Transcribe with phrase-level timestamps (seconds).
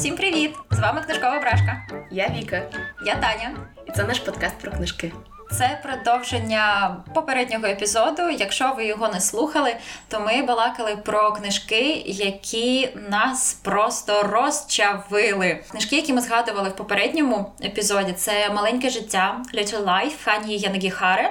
[0.00, 0.54] Всім привіт!
[0.70, 1.86] З вами книжкова бражка.
[2.10, 2.62] Я Віка.
[3.06, 3.56] Я Таня.
[3.88, 5.12] І це наш подкаст про книжки.
[5.58, 8.30] Це продовження попереднього епізоду.
[8.38, 9.76] Якщо ви його не слухали,
[10.08, 15.64] то ми балакали про книжки, які нас просто розчавили.
[15.70, 21.30] Книжки, які ми згадували в попередньому епізоді, це маленьке життя Little Life Хані Янагіхари.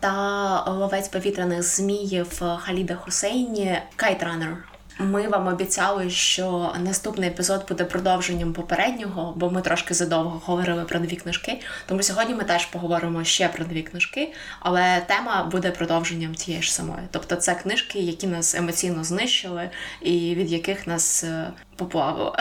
[0.00, 4.73] Та ловець повітряних зміїв Халеда Хоссейні Kite Runner.
[4.98, 11.00] Ми вам обіцяли, що наступний епізод буде продовженням попереднього, бо ми трошки задовго говорили про
[11.00, 11.60] нові книжки.
[11.86, 16.74] Тому сьогодні ми теж поговоримо ще про нові книжки, але тема буде продовженням тієї ж
[16.74, 17.02] самої.
[17.10, 19.70] Тобто, це книжки, які нас емоційно знищили,
[20.02, 22.36] і від яких нас е, поплавило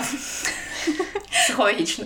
[1.32, 2.06] психологічно.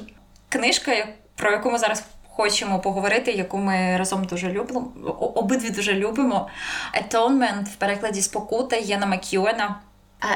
[0.49, 2.03] Книжка, про яку ми зараз.
[2.29, 4.91] Хочемо поговорити, яку ми разом дуже любимо,
[5.35, 6.49] обидві дуже любимо.
[6.93, 9.75] Atonement в перекладі спокута Єна Мак'юена.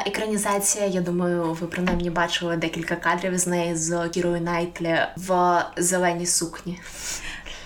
[0.06, 6.26] Екранізація, я думаю, ви принаймні бачили декілька кадрів з неї з Кірою Найтлі в зеленій
[6.26, 6.80] сукні.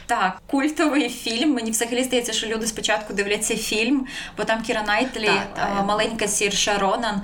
[0.07, 1.53] Так, культовий фільм.
[1.53, 4.07] Мені взагалі здається, що люди спочатку дивляться фільм,
[4.37, 7.21] бо там Кіра Найтлі, так, так, маленька Сірша Ронан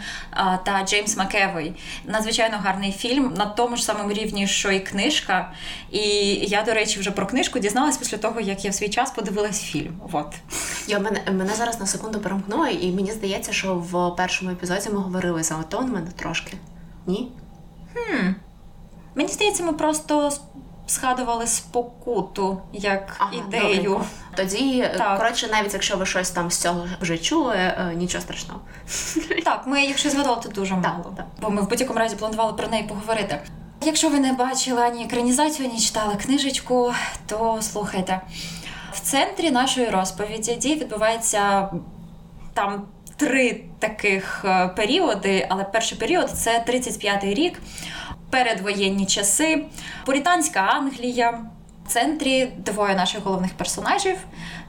[0.65, 1.73] та Джеймс Макевой.
[2.05, 5.51] Надзвичайно гарний фільм на тому ж самому рівні, що і книжка.
[5.91, 5.99] І
[6.35, 9.61] я, до речі, вже про книжку дізналась після того, як я в свій час подивилась
[9.61, 10.01] фільм.
[10.11, 10.33] От.
[10.91, 14.99] Я мене мене зараз на секунду перемкнуло, і мені здається, що в першому епізоді ми
[14.99, 16.57] говорили за мене трошки.
[17.05, 17.31] Ні?
[17.93, 18.27] Хм.
[19.15, 20.31] Мені здається, ми просто
[20.87, 23.83] згадували спокуту як ага, ідею.
[23.83, 24.05] Добренько.
[24.35, 25.17] Тоді, так.
[25.17, 28.59] коротше, навіть якщо ви щось там з цього вже чули, е, нічого страшного.
[29.43, 31.03] Так, ми, якщо згадували, то дуже мало.
[31.03, 31.25] Так, так.
[31.41, 33.39] Бо ми в будь-якому разі планували про неї поговорити.
[33.83, 36.93] Якщо ви не бачили ані екранізацію, ані читали книжечку,
[37.27, 38.21] то слухайте.
[38.93, 41.69] В центрі нашої розповіді дій відбувається
[42.53, 47.61] там три таких е, періоди, але перший період це 35-й рік
[48.29, 49.65] передвоєнні часи,
[50.05, 51.39] Пуританська Англія.
[51.85, 54.17] В центрі двоє наших головних персонажів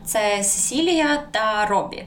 [0.05, 2.05] це Сесілія та Робі.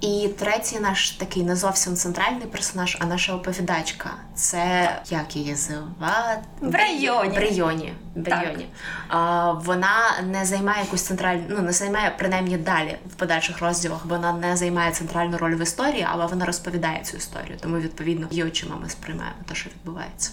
[0.00, 4.10] І третій наш такий не зовсім центральний персонаж, а наша оповідачка.
[4.34, 6.40] Це як її звати?
[6.60, 7.30] Брайоні.
[7.34, 7.92] Брайоні.
[8.14, 8.66] Брайоні.
[9.08, 14.06] А, Вона не займає якусь центральну, ну не займає принаймні далі в подальших розділах.
[14.06, 17.58] Вона не займає центральну роль в історії, але вона розповідає цю історію.
[17.60, 20.30] Тому відповідно її очима ми сприймаємо те, що відбувається.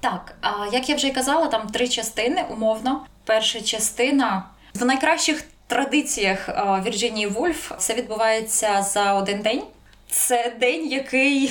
[0.00, 3.06] Так, а як я вже й казала, там три частини умовно.
[3.24, 4.44] Перша частина
[4.74, 6.48] в найкращих традиціях
[6.86, 9.62] Вірджинії Вульф це відбувається за один день.
[10.10, 11.50] Це день, який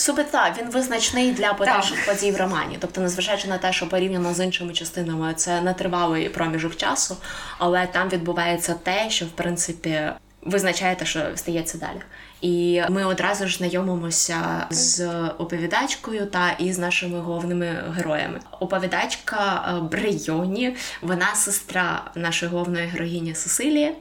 [0.00, 2.76] Супер, так, він визначний для подальших подій в романі.
[2.80, 7.16] Тобто, незважаючи на те, що порівняно з іншими частинами це нетривалий проміжок часу,
[7.58, 10.02] але там відбувається те, що в принципі
[10.42, 12.00] визначає те, що стається далі.
[12.40, 15.08] І ми одразу ж знайомимося з
[15.38, 18.40] оповідачкою та із нашими головними героями.
[18.60, 23.94] Оповідачка е, Брейоні, вона сестра нашої головної героїні Сесилії.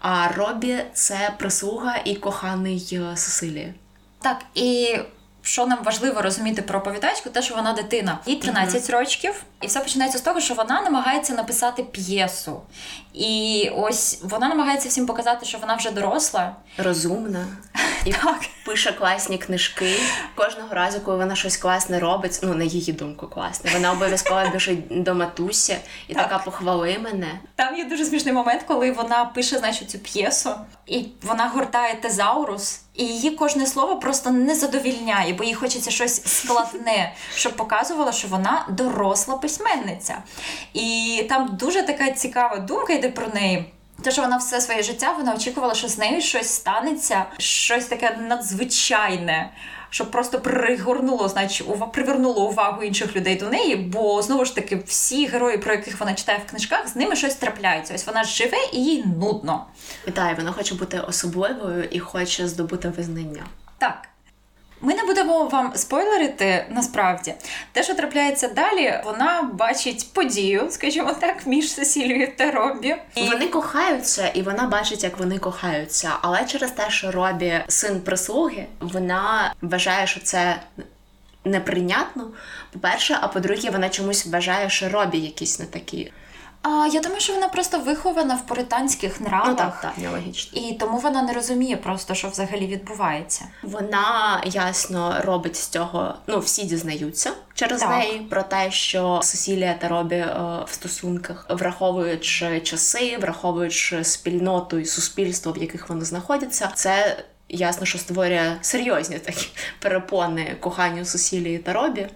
[0.00, 3.74] А Робі це прислуга і коханий е, Сесилії.
[4.20, 4.98] Так, і
[5.42, 8.92] що нам важливо розуміти про оповідачку, те, що вона дитина, їй 13 mm-hmm.
[8.92, 12.60] років, і все починається з того, що вона намагається написати п'єсу.
[13.14, 17.46] І ось вона намагається всім показати, що вона вже доросла, розумна
[18.04, 18.40] і так.
[18.66, 19.94] пише класні книжки.
[20.34, 25.02] Кожного разу, коли вона щось класне робить, ну на її думку, класне, вона обов'язково біжить
[25.02, 25.76] до матусі
[26.08, 26.22] і так.
[26.22, 27.40] така похвали мене.
[27.54, 30.50] Там є дуже смішний момент, коли вона пише, значить, цю п'єсу,
[30.86, 32.80] і вона гортає тезаурус.
[32.94, 38.28] І її кожне слово просто не задовільняє, бо їй хочеться щось складне, щоб показувало, що
[38.28, 40.22] вона доросла письменниця.
[40.72, 43.64] І там дуже така цікава думка йде про неї.
[44.02, 48.16] Те, що вона все своє життя вона очікувала, що з нею щось станеться, щось таке
[48.28, 49.50] надзвичайне,
[49.90, 53.76] щоб просто пригорнуло, значить, привернуло увагу інших людей до неї.
[53.76, 57.34] Бо знову ж таки, всі герої, про яких вона читає в книжках, з ними щось
[57.34, 57.94] трапляється.
[57.94, 59.66] Ось вона живе і їй нудно.
[60.14, 63.44] Так, вона хоче бути особливою і хоче здобути визнання.
[63.78, 64.08] Так.
[64.84, 67.34] Ми не будемо вам спойлерити насправді.
[67.72, 72.96] Те, що трапляється далі, вона бачить подію, скажімо так, між Сесілією та Робі.
[73.14, 73.28] І...
[73.28, 76.10] Вони кохаються, і вона бачить, як вони кохаються.
[76.22, 80.60] Але через те, що Робі син прислуги, вона вважає, що це.
[81.46, 82.30] Неприйнятно,
[82.72, 86.12] по-перше, а по-друге, вона чомусь вважає, що робі якісь не такі.
[86.66, 89.48] А я думаю, що вона просто вихована в пуританських нравах.
[89.48, 89.92] Ну так, так.
[90.52, 93.44] І тому вона не розуміє просто, що взагалі відбувається.
[93.62, 96.14] Вона ясно робить з цього.
[96.26, 97.90] Ну, всі дізнаються через так.
[97.90, 104.86] неї про те, що Сесілія та Робі е, в стосунках, враховуючи часи, враховуючи спільноту і
[104.86, 109.48] суспільство, в яких вони знаходяться, це ясно, що створює серйозні такі
[109.80, 112.08] перепони коханню Сесілії та Робі.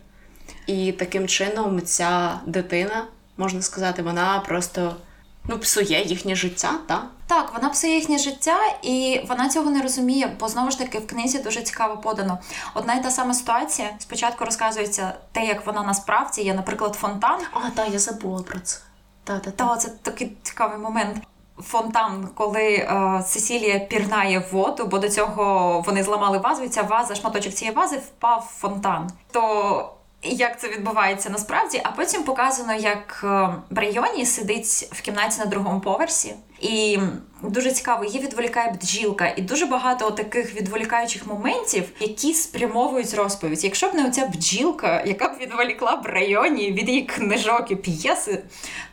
[0.67, 3.05] І таким чином ця дитина,
[3.39, 4.97] можна сказати, вона просто
[5.45, 7.07] ну, псує їхнє життя, так?
[7.27, 11.07] Так, вона псує їхнє життя, і вона цього не розуміє, бо знову ж таки в
[11.07, 12.39] книзі дуже цікаво подано.
[12.75, 13.91] Одна і та сама ситуація.
[13.99, 17.41] Спочатку розказується те, як вона насправді є, наприклад, фонтан.
[17.53, 18.79] А, так, я забула про це.
[19.25, 19.77] Та, та, та.
[19.77, 21.17] це такий цікавий момент.
[21.63, 26.83] Фонтан, коли е, Сесілія пірнає в воду, бо до цього вони зламали вазу, і ця
[26.83, 29.11] ваза, шматочок цієї вази впав в фонтан.
[29.33, 29.93] То
[30.23, 35.81] як це відбувається насправді, а потім показано, як е, Брайоні сидить в кімнаті на другому
[35.81, 36.99] поверсі, і
[37.43, 43.65] дуже цікаво, її відволікає бджілка, і дуже багато таких відволікаючих моментів, які спрямовують розповідь.
[43.65, 48.43] Якщо б не оця бджілка, яка б відволікла Брайоні від її книжок і п'єси,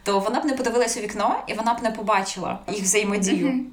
[0.03, 3.47] то вона б не подивилася у вікно і вона б не побачила їх взаємодію.
[3.47, 3.63] Mm-hmm.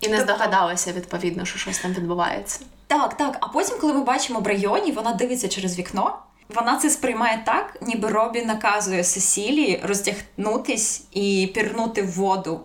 [0.00, 2.60] І не здогадалася відповідно, що щось там відбувається.
[2.86, 3.36] Так, так.
[3.40, 6.18] А потім, коли ми бачимо Брайоні, вона дивиться через вікно.
[6.54, 12.60] Вона це сприймає так, ніби Робі наказує Сесілії роздягнутись і пірнути в воду.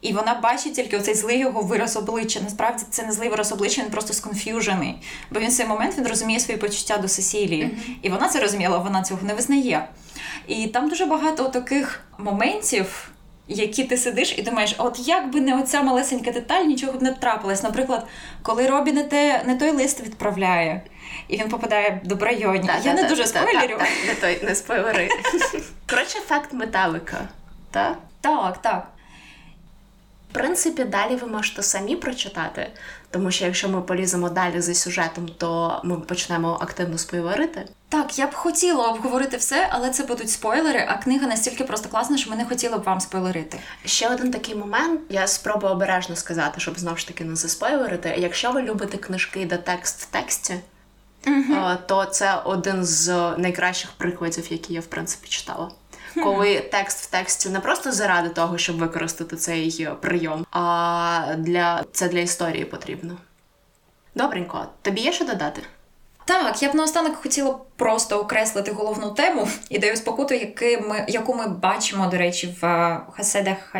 [0.00, 2.40] І вона бачить тільки оцей злий його вираз обличчя.
[2.44, 4.94] Насправді це не злий вираз обличчя, він просто сконф'южений.
[5.30, 7.64] Бо він в цей момент він розуміє свої почуття до Сесілії.
[7.64, 7.94] Mm-hmm.
[8.02, 9.88] І вона це розуміла, вона цього не визнає.
[10.46, 13.10] І там дуже багато таких моментів,
[13.48, 17.12] які ти сидиш і думаєш, от як би не оця малесенька деталь, нічого б не
[17.12, 17.62] трапилось.
[17.62, 18.06] Наприклад,
[18.42, 20.82] коли Робі не те не той лист відправляє
[21.30, 22.66] і він попадає до брайоні.
[22.66, 23.78] Да, Я да, не дуже спойлерю.
[24.06, 25.08] Не той не спойлери.
[25.90, 27.18] Коротше, факт металика.
[27.70, 27.98] Так?
[28.20, 28.86] Так, так.
[30.30, 32.70] В принципі, далі ви можете самі прочитати,
[33.10, 37.64] тому що якщо ми поліземо далі за сюжетом, то ми почнемо активно спойлерити.
[37.88, 42.16] Так, я б хотіла обговорити все, але це будуть спойлери, а книга настільки просто класна,
[42.16, 43.58] що ми не хотіли б вам спойлерити.
[43.84, 48.14] Ще один такий момент, я спробую обережно сказати, щоб знову ж таки не заспойлерити.
[48.18, 50.54] Якщо ви любите книжки, де текст в тексті,
[51.26, 55.70] uh то це один з найкращих прикладів, які я в принципі читала.
[56.14, 62.08] Коли текст в тексті не просто заради того, щоб використати цей прийом, а для це
[62.08, 63.16] для історії потрібно.
[64.14, 65.62] Добренько, тобі є що додати?
[66.24, 70.34] Так, я б наостанок хотіла просто окреслити головну тему ідею спокуту,
[71.08, 72.62] яку ми бачимо, до речі, в
[73.12, 73.76] Хаседах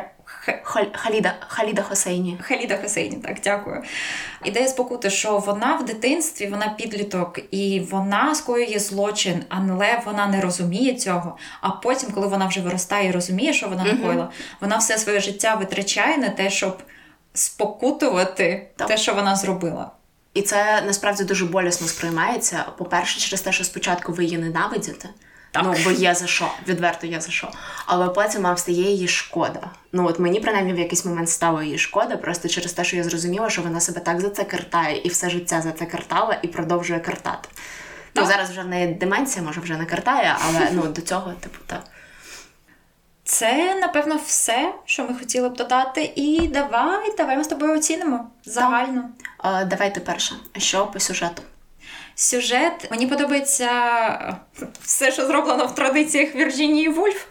[0.93, 2.39] Халіда Халіда Хосейні.
[2.43, 3.83] Халіда Хосейні, так, дякую.
[4.45, 10.41] Ідея спокути, що вона в дитинстві, вона підліток, і вона скоює злочин, але вона не
[10.41, 11.37] розуміє цього.
[11.61, 14.33] А потім, коли вона вже виростає і розуміє, що вона накоїла, угу.
[14.61, 16.83] вона все своє життя витрачає на те, щоб
[17.35, 18.89] спокутувати так.
[18.89, 19.91] те, що вона зробила.
[20.35, 22.65] І це насправді дуже болісно сприймається.
[22.79, 25.09] По-перше, через те, що спочатку ви її ненавидите.
[25.53, 25.63] Так.
[25.67, 27.51] Ну, бо є за що, відверто є за що.
[27.87, 29.61] Але потім вам стає її шкода.
[29.93, 33.05] Ну от мені принаймні в якийсь момент стало її шкода, просто через те, що я
[33.05, 36.49] зрозуміла, що вона себе так за це картає і все життя за це картала і
[36.49, 37.49] продовжує картати.
[38.15, 41.59] Ну, зараз вже в неї деменція, може, вже не картає, але ну до цього, типу,
[41.67, 41.83] так.
[43.25, 46.13] Це, напевно, все, що ми хотіли б додати.
[46.17, 49.11] І давай, давай ми з тобою оцінимо загально.
[49.39, 50.35] А, Давайте перше.
[50.57, 51.43] Що по сюжету?
[52.21, 53.71] Сюжет мені подобається
[54.83, 57.25] все, що зроблено в традиціях Вірджинії Вульф.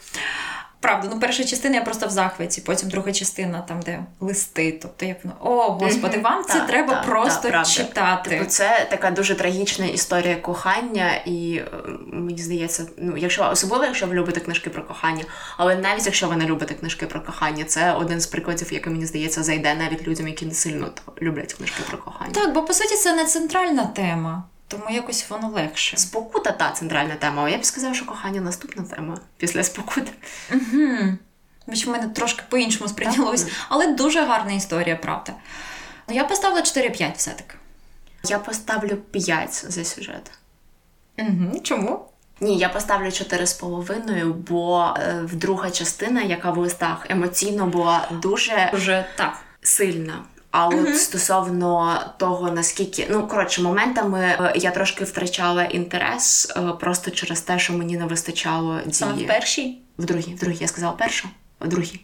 [0.79, 4.79] Правда, ну перша частина я просто в захваті, потім друга частина, там де листи.
[4.81, 6.21] Тобто як воно о господи, mm-hmm.
[6.21, 8.29] вам це так, треба так, просто так, читати.
[8.29, 11.65] Типу, це така дуже трагічна історія кохання, і е,
[12.13, 15.23] мені здається, ну якщо особливо, якщо ви любите книжки про кохання,
[15.57, 19.05] але навіть якщо ви не любите книжки про кохання, це один з прикладів, який мені
[19.05, 20.89] здається, зайде навіть людям, які не сильно
[21.21, 22.31] люблять книжки про кохання.
[22.33, 24.43] Так, бо по суті це не центральна тема.
[24.69, 25.97] Тому якось воно легше.
[25.97, 27.49] Спокута та центральна тема.
[27.49, 30.11] Я б сказала, що кохання наступна тема після спокути.
[30.51, 31.17] Угу.
[31.85, 35.33] в мене трошки по-іншому сприйнялось, але дуже гарна історія, правда.
[36.07, 37.55] Ну, я поставила 4-5 все-таки.
[38.23, 40.31] Я поставлю 5 за сюжет.
[41.17, 41.59] Угу.
[41.63, 42.05] Чому?
[42.41, 49.05] Ні, я поставлю 4,5, бо е, друга частина, яка в листах емоційно була дуже, дуже
[49.15, 49.37] так.
[49.61, 50.23] сильна.
[50.51, 50.93] А от uh-huh.
[50.93, 57.59] стосовно того, наскільки ну коротше, моментами е, я трошки втрачала інтерес е, просто через те,
[57.59, 58.93] що мені не вистачало дії.
[58.93, 59.77] Саме в першій?
[59.97, 61.29] В другій, в другій, я сказала першу,
[61.61, 61.99] в другій.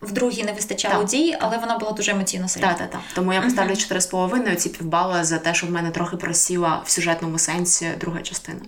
[0.00, 1.40] В другій не вистачало так, дії, так.
[1.42, 2.68] але вона була дуже емоційно сильна.
[2.68, 3.00] Так, так, так.
[3.14, 4.10] Тому я поставлю uh-huh.
[4.10, 8.60] 4,5 ці півбала за те, що в мене трохи просіла в сюжетному сенсі друга частина.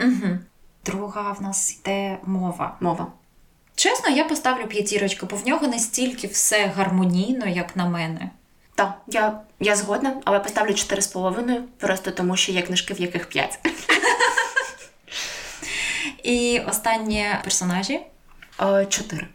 [0.00, 0.38] Угу.
[0.84, 2.76] Друга в нас йде мова.
[2.80, 3.06] Мова.
[3.74, 8.30] Чесно, я поставлю п'ятірочку, бо в нього не стільки все гармонійно, як на мене.
[8.82, 13.58] Так, я я згодна, але поставлю 4,5, просто тому що є книжки, в яких 5.
[16.22, 18.00] І останні персонажі?
[18.62, 19.26] Е, чотири.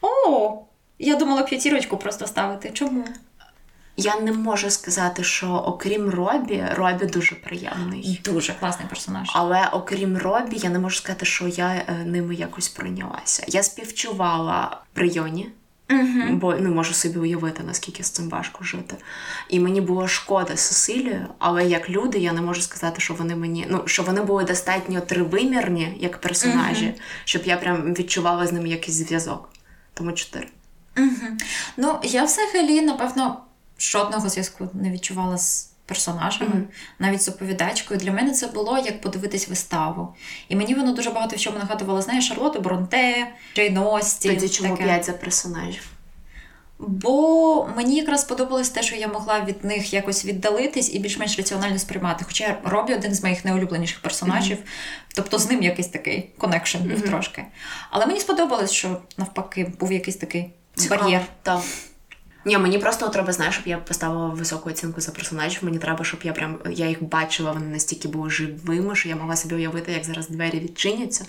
[0.00, 0.58] О,
[0.98, 2.70] я думала п'ятірочку просто ставити.
[2.70, 3.04] Чому?
[3.96, 8.20] Я не можу сказати, що окрім Робі, Робі дуже приємний.
[8.24, 9.30] Дуже класний персонаж.
[9.34, 13.44] Але окрім Робі, я не можу сказати, що я е, ними якось прийнялася.
[13.48, 15.50] Я співчувала Прийоні.
[16.30, 18.96] Бо не можу собі уявити, наскільки з цим важко жити.
[19.48, 23.66] І мені було шкода Сесилію, але як люди я не можу сказати, що вони мені
[23.70, 26.94] ну що вони були достатньо тривимірні як персонажі, Мгм.
[27.24, 29.48] щоб я прям відчувала з ними якийсь зв'язок.
[29.94, 30.48] Тому чотири.
[30.98, 31.36] Угу.
[31.76, 33.40] Ну, я взагалі, напевно,
[33.78, 36.64] жодного зв'язку не відчувала з персонажами, Мгм.
[36.98, 38.00] навіть з оповідачкою.
[38.00, 40.14] Для мене це було як подивитись виставу.
[40.48, 44.34] І мені воно дуже багато в чому нагадувало, знаєш, Шарлоту Бронте, Джейн Остін.
[44.34, 44.84] Тоді чому таке.
[44.84, 45.82] п'ять за персонажів?
[46.78, 51.78] Бо мені якраз подобалось те, що я могла від них якось віддалитись і більш-менш раціонально
[51.78, 52.24] сприймати.
[52.28, 54.58] Хоча Робі один з моїх найулюбленіших персонажів,
[55.14, 57.00] тобто з ним якийсь такий connection був Мгм.
[57.08, 57.44] трошки.
[57.90, 60.50] Але мені сподобалось, що навпаки був якийсь такий
[60.90, 61.22] бар'єр.
[61.42, 61.60] Так.
[62.44, 65.64] Ні, мені просто треба, знаєш, щоб я поставила високу оцінку за персонажів.
[65.64, 69.36] Мені треба, щоб я прям я їх бачила, вони настільки були живими, що я могла
[69.36, 71.24] собі уявити, як зараз двері відчиняться,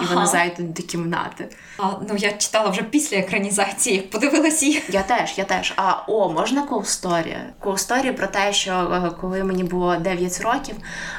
[0.00, 0.14] і Ага.
[0.14, 1.48] вони зайдуть до кімнати.
[1.78, 4.82] А, ну я читала вже після екранізації, подивилась її.
[4.88, 5.72] Я теж, я теж.
[5.76, 7.36] А о, можна cool story?
[7.60, 10.74] Cool story про те, що е, коли мені було 9 років,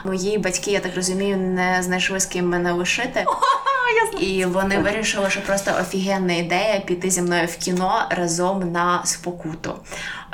[0.05, 3.25] мої батьки, я так розумію, не знайшли з ким мене лишити.
[4.19, 9.75] І вони вирішили, що просто офігенна ідея піти зі мною в кіно разом на спокуту.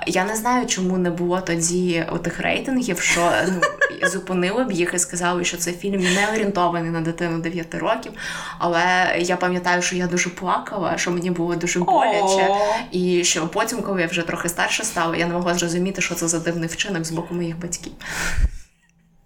[0.07, 3.61] Я не знаю, чому не було тоді отих рейтингів, що ну,
[4.07, 8.11] зупинили б їх і сказали, що цей фільм не орієнтований на дитину 9 років.
[8.59, 12.55] Але я пам'ятаю, що я дуже плакала, що мені було дуже боляче.
[12.91, 16.27] І що потім, коли я вже трохи старше стала, я не могла зрозуміти, що це
[16.27, 17.93] за дивний вчинок з боку моїх батьків.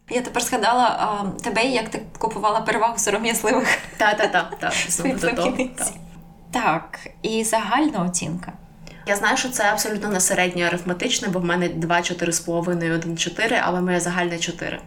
[0.09, 3.67] Я тепер згадала а, тебе, як ти купувала перевагу сором'язливих
[3.97, 5.51] Та-та-та, та, знову до того.
[5.51, 5.69] кінець.
[5.77, 5.85] та.
[6.61, 8.53] Так, і загальна оцінка.
[9.07, 13.17] Я знаю, що це абсолютно не середнє арифметичне, бо в мене 2, 4,5 і 1,
[13.17, 14.79] 4, але моє загальне 4.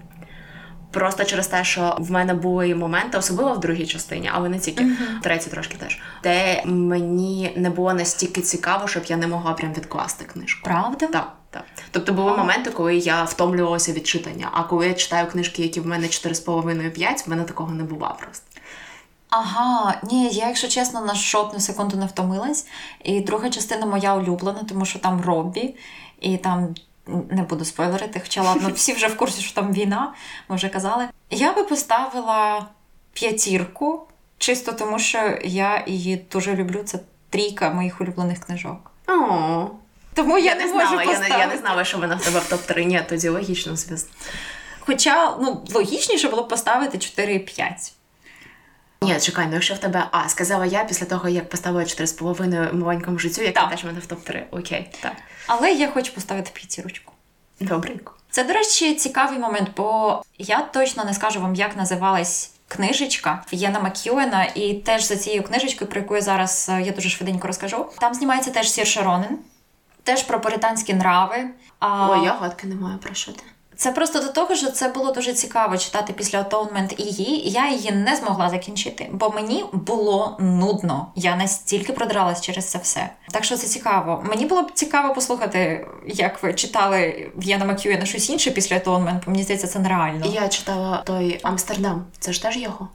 [0.90, 4.84] Просто через те, що в мене були моменти, особливо в другій частині, але не тільки,
[4.84, 9.72] в третій трошки теж, де мені не було настільки цікаво, щоб я не могла прям
[9.75, 10.64] відкласти книжку.
[10.64, 11.06] Правда?
[11.06, 11.64] Так, так.
[11.90, 15.87] Тобто були моменти, коли я втомлювалася від читання, а коли я читаю книжки, які в
[15.87, 18.46] мене 4,5-5, в мене такого не було просто.
[19.30, 22.66] Ага, ні, я, якщо чесно, на жодну секунду не втомилась.
[23.04, 25.76] І друга частина моя улюблена, тому що там Роббі,
[26.20, 26.75] і там
[27.30, 30.14] не буду спойлерити, хоча ладно, всі вже в курсі, що там війна,
[30.49, 31.08] ми вже казали.
[31.30, 32.66] Я би поставила
[33.12, 34.06] п'ятірку,
[34.38, 36.82] чисто тому, що я її дуже люблю.
[36.85, 36.99] Це
[37.30, 38.90] трійка моїх улюблених книжок.
[39.08, 39.66] О,
[40.14, 41.35] Тому я, я, не, не можу знала, я поставити.
[41.35, 42.85] не, я не знала, що вона в тебе в топ-3.
[42.85, 44.11] Ні, тоді логічно звісно.
[44.80, 47.92] Хоча ну, логічніше було б поставити 4,5.
[49.02, 50.09] Ні, чекай, ну якщо в тебе.
[50.12, 53.71] А, сказала я після того, як поставила 4,5 маленькому життю, як Так.
[53.71, 54.43] теж в мене в топ-3.
[54.50, 55.12] Окей, так.
[55.47, 57.12] Але я хочу поставити п'ятірочку.
[57.61, 58.12] Добренько.
[58.31, 63.81] Це, до речі, цікавий момент, бо я точно не скажу вам, як називалась книжечка Єна
[63.81, 67.87] Мак'юена, і теж за цією книжечкою, про яку я зараз е, я дуже швиденько розкажу.
[67.99, 69.38] Там знімається теж Сір Шаронен,
[70.02, 71.50] теж про британські нрави.
[71.78, 73.43] А, Ой, я гадки не маю про що ти.
[73.80, 77.49] Це просто до того, що це було дуже цікаво читати після Atonement її.
[77.49, 81.06] і Я її не змогла закінчити, бо мені було нудно.
[81.16, 83.11] Я настільки продралась через це все.
[83.30, 84.25] Так що це цікаво.
[84.28, 89.30] Мені було б цікаво послухати, як ви читали Яна Мак'юена щось інше після Atonement, бо
[89.30, 90.26] мені здається, це нереально.
[90.26, 92.04] Я читала той Амстердам.
[92.18, 92.88] Це ж теж його.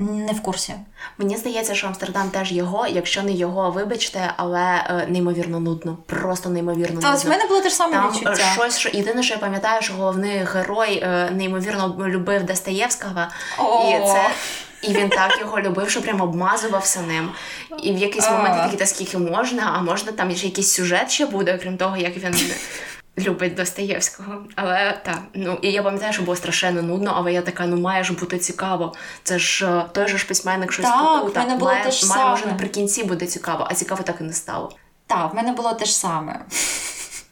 [0.00, 0.74] Не в курсі.
[1.18, 5.98] Мені здається, що Амстердам теж його, якщо не його, вибачте, але е, неймовірно нудно.
[6.06, 8.52] Просто неймовірно Та ось в мене було те ж саме Там відчуття.
[8.54, 13.20] щось, що єдине, що я пам'ятаю, що головний герой е, неймовірно любив Достоєвського,
[13.58, 13.90] О.
[13.90, 14.30] і це.
[14.82, 17.28] І він так його любив, що прям обмазувався ним.
[17.82, 21.26] І в якийсь момент такі, та скільки можна, а можна там ще якийсь сюжет ще
[21.26, 22.34] буде, окрім того, як він
[23.18, 24.44] любить Достоєвського.
[24.56, 28.04] Але так, ну і я пам'ятаю, що було страшенно нудно, але я така, ну має
[28.04, 28.94] ж бути цікаво.
[29.22, 32.22] Це ж е, той же ж письменник щось Так, мене було має, те ж має
[32.22, 32.30] саме.
[32.30, 34.72] може наприкінці буде цікаво, а цікаво так і не стало.
[35.06, 36.40] Так, в мене було те ж саме.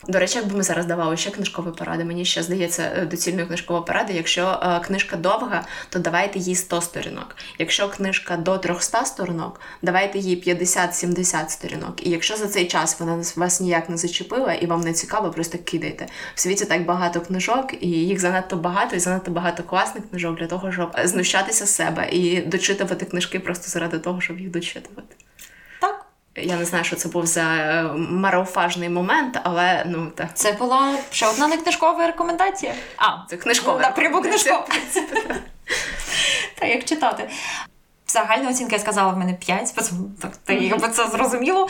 [0.09, 3.81] До речі, якби ми зараз давали ще книжкові поради, мені ще здається е, доцільною книжкова
[3.81, 4.13] порада.
[4.13, 7.37] Якщо е, книжка довга, то давайте їй 100 сторінок.
[7.59, 12.07] Якщо книжка до 300 сторінок, давайте їй 50-70 сторінок.
[12.07, 15.59] І якщо за цей час вона вас ніяк не зачепила і вам не цікаво, просто
[15.59, 16.07] кидайте.
[16.35, 20.47] В світі так багато книжок, і їх занадто багато, і занадто багато класних книжок для
[20.47, 25.17] того, щоб е, знущатися з себе і дочитувати книжки просто заради того, щоб їх дочитувати.
[26.43, 30.29] Я не знаю, що це був за е, марафажний момент, але ну так.
[30.35, 32.75] Це була ще одна не книжкова рекомендація.
[32.97, 34.67] А, Це книжкова Напряму книжкова.
[36.59, 37.29] Та як читати.
[38.07, 39.75] Загальна оцінка я сказала в мене 5,
[40.21, 41.69] так ти якби це зрозуміло.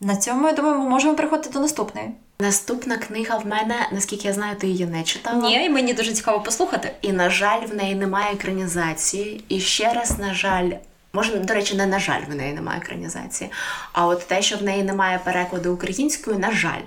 [0.00, 2.10] На цьому я думаю, ми можемо переходити до наступної.
[2.40, 5.48] Наступна книга в мене, наскільки я знаю, ти її не читала.
[5.48, 6.92] Ні, і мені дуже цікаво послухати.
[7.02, 9.44] І, на жаль, в неї немає екранізації.
[9.48, 10.70] І ще раз, на жаль,
[11.12, 13.50] може, до речі, не на жаль, в неї немає екранізації.
[13.92, 16.82] А от те, що в неї немає перекладу українською, на жаль.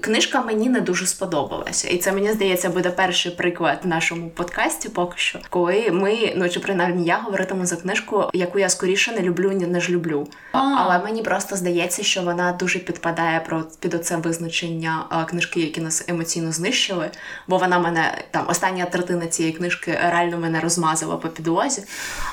[0.00, 4.88] Книжка мені не дуже сподобалася, і це мені здається буде перший приклад в нашому подкасті.
[4.88, 9.20] Поки що, коли ми, ну чи принаймні я говоритиму за книжку, яку я скоріше не
[9.20, 10.28] люблю, ніж люблю.
[10.52, 10.58] А.
[10.58, 15.80] Але мені просто здається, що вона дуже підпадає про під оце визначення а, книжки, які
[15.80, 17.10] нас емоційно знищили.
[17.48, 21.82] Бо вона мене там остання третина цієї книжки реально мене розмазала по підлозі.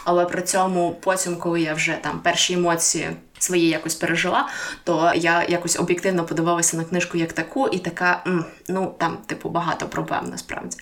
[0.06, 3.10] Але при цьому потім, коли я вже там перші емоції
[3.40, 4.48] свої якось пережила,
[4.84, 8.24] то я якось об'єктивно подивилася на книжку як таку, і така,
[8.68, 10.78] ну там, типу, багато проблем насправді.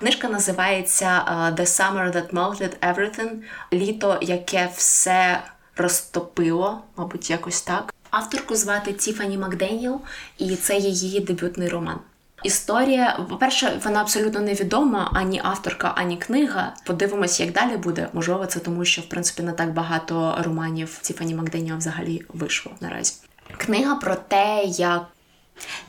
[0.00, 1.22] Книжка називається
[1.56, 3.30] The Summer That Melted Everything
[3.72, 5.42] Літо, яке все
[5.76, 7.94] розтопило, мабуть, якось так.
[8.10, 10.00] Авторку звати Тіфані Макденіел,
[10.38, 11.98] і це її дебютний роман.
[12.42, 16.74] Історія, по-перше, вона абсолютно невідома, ані авторка, ані книга.
[16.84, 18.08] Подивимось, як далі буде.
[18.12, 23.14] Можливо, це тому, що в принципі не так багато романів Тіфані Макденіо взагалі вийшло наразі.
[23.56, 25.06] Книга про те, як.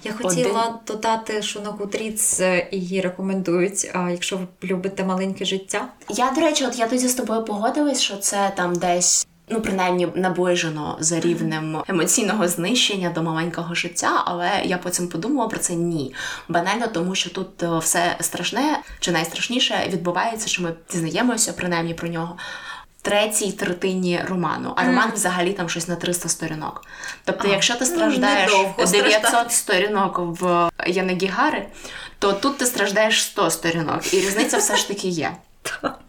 [0.03, 0.73] Я хотіла Один...
[0.87, 5.87] додати, що на Goodreads її рекомендують, а якщо ви любите маленьке життя.
[6.09, 10.07] Я, до речі, от я тоді з тобою погодилась, що це там десь ну принаймні
[10.15, 16.13] наближено за рівнем емоційного знищення до маленького життя, але я потім подумала про це ні.
[16.47, 22.07] Банально тому, що тут е, все страшне чи найстрашніше відбувається, що ми дізнаємося принаймні про
[22.07, 22.37] нього.
[23.01, 25.13] Третій третині роману, а роман mm.
[25.13, 26.85] взагалі там щось на 300 сторінок.
[27.23, 31.65] Тобто, а, якщо ти ну, страждаєш ну, 900 сторінок в Янагігари,
[32.19, 35.31] то тут ти страждаєш 100 сторінок, і різниця все ж таки є.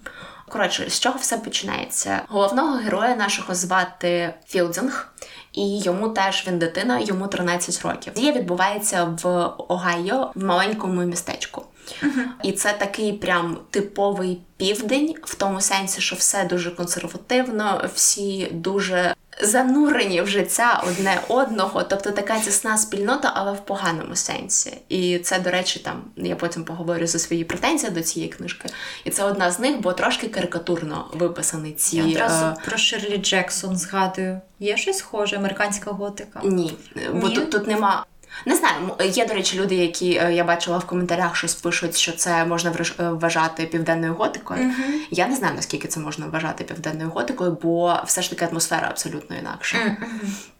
[0.50, 2.22] Коротше, з чого все починається?
[2.28, 5.12] Головного героя нашого звати Філдінг,
[5.52, 8.12] і йому теж він дитина, йому 13 років.
[8.12, 11.64] Дія відбувається в Огайо в маленькому містечку.
[12.02, 12.24] Uh-huh.
[12.42, 19.14] І це такий прям типовий південь, в тому сенсі, що все дуже консервативно, всі дуже
[19.42, 24.78] занурені в життя одне одного, тобто така тісна спільнота, але в поганому сенсі.
[24.88, 28.68] І це, до речі, там я потім поговорю за свої претензії до цієї книжки.
[29.04, 32.56] І це одна з них, бо трошки карикатурно виписані ці Я одразу е...
[32.64, 34.40] про Шерлі Джексон згадую.
[34.60, 36.40] Є щось схоже, американська готика?
[36.44, 36.74] Ні,
[37.12, 37.34] бо Ні?
[37.34, 38.04] тут тут нема
[38.46, 42.12] не знаю, є, до речі, люди, які е, я бачила в коментарях, щось пишуть, що
[42.12, 44.60] це можна е, вважати південною готикою.
[44.60, 44.94] Uh-huh.
[45.10, 49.36] Я не знаю, наскільки це можна вважати південною готикою, бо все ж таки атмосфера абсолютно
[49.36, 49.96] інакша.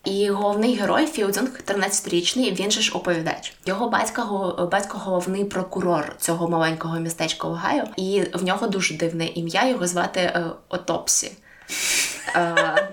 [0.05, 3.55] І головний герой Філдинг, 13-річний, він же ж оповідач.
[3.67, 4.25] Його батька
[4.73, 9.69] батько головний прокурор цього маленького містечка Огайо, і в нього дуже дивне ім'я.
[9.69, 11.33] Його звати е, Отопсі.
[12.37, 12.89] Е,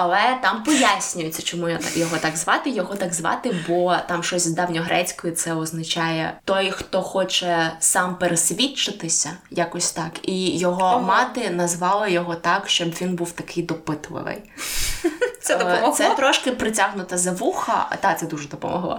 [0.00, 2.70] але там пояснюється, чому його так звати.
[2.70, 9.30] Його так звати, бо там щось з давньогрецької це означає той, хто хоче сам пересвідчитися,
[9.50, 10.10] якось так.
[10.22, 11.00] І його Ого.
[11.00, 14.36] мати назвала його так, щоб він був такий допитливий.
[15.42, 15.92] Це е, допомогло?
[15.92, 17.96] Це трошки притягнута за вуха.
[18.00, 18.98] Та це дуже допомогло.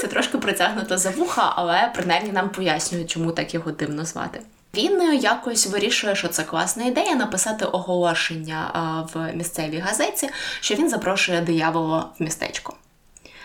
[0.00, 4.40] Це трошки притягнута за вуха, але принаймні нам пояснюють, чому так його дивно звати.
[4.74, 8.70] Він якось вирішує, що це класна ідея написати оголошення
[9.14, 10.28] в місцевій газеті,
[10.60, 12.76] що він запрошує диявола в містечко.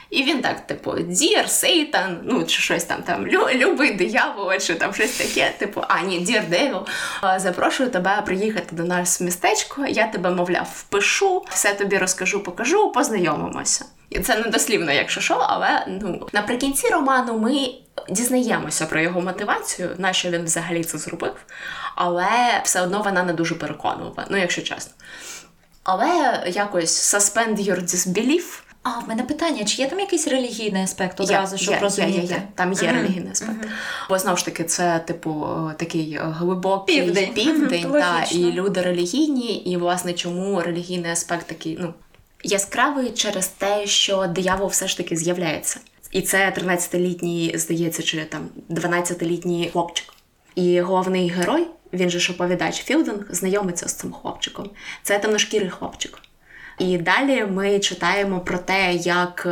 [0.09, 4.93] І він так, типу, Дір, Сейтан, ну чи щось там там, любий диявол, чи там
[4.93, 6.85] щось таке, типу, а ні, Дір Девіл,
[7.37, 9.85] запрошую тебе приїхати до нас в містечко.
[9.85, 13.85] Я тебе, мовляв, впишу, все тобі розкажу, покажу, познайомимося.
[14.09, 17.69] І це не дослівно, якщо що, але ну наприкінці роману ми
[18.10, 21.36] дізнаємося про його мотивацію, на що він взагалі це зробив,
[21.95, 24.93] але все одно вона не дуже переконувала, ну якщо чесно.
[25.83, 28.62] Але якось suspend your disbelief.
[28.83, 32.19] А, в мене питання, чи є там якийсь релігійний аспект одразу, є, щоб є, розуміти?
[32.21, 32.93] Є, Там є uh-huh.
[32.93, 33.65] релігійний аспект.
[33.65, 33.69] Uh-huh.
[34.10, 37.99] Бо знову ж таки, це, типу, такий глибокий південь, південь uh-huh.
[37.99, 41.93] та, і люди релігійні, і, власне, чому релігійний аспект такий, ну,
[42.43, 45.79] яскравий через те, що диявол все ж таки з'являється.
[46.17, 50.13] І це 13-літній, здається, чи там 12-літній хлопчик.
[50.56, 54.69] І головний герой, він же ж оповідач Філдинг, знайомиться з цим хлопчиком.
[55.03, 56.19] Це темношкірий хлопчик.
[56.80, 59.47] І далі ми читаємо про те, як.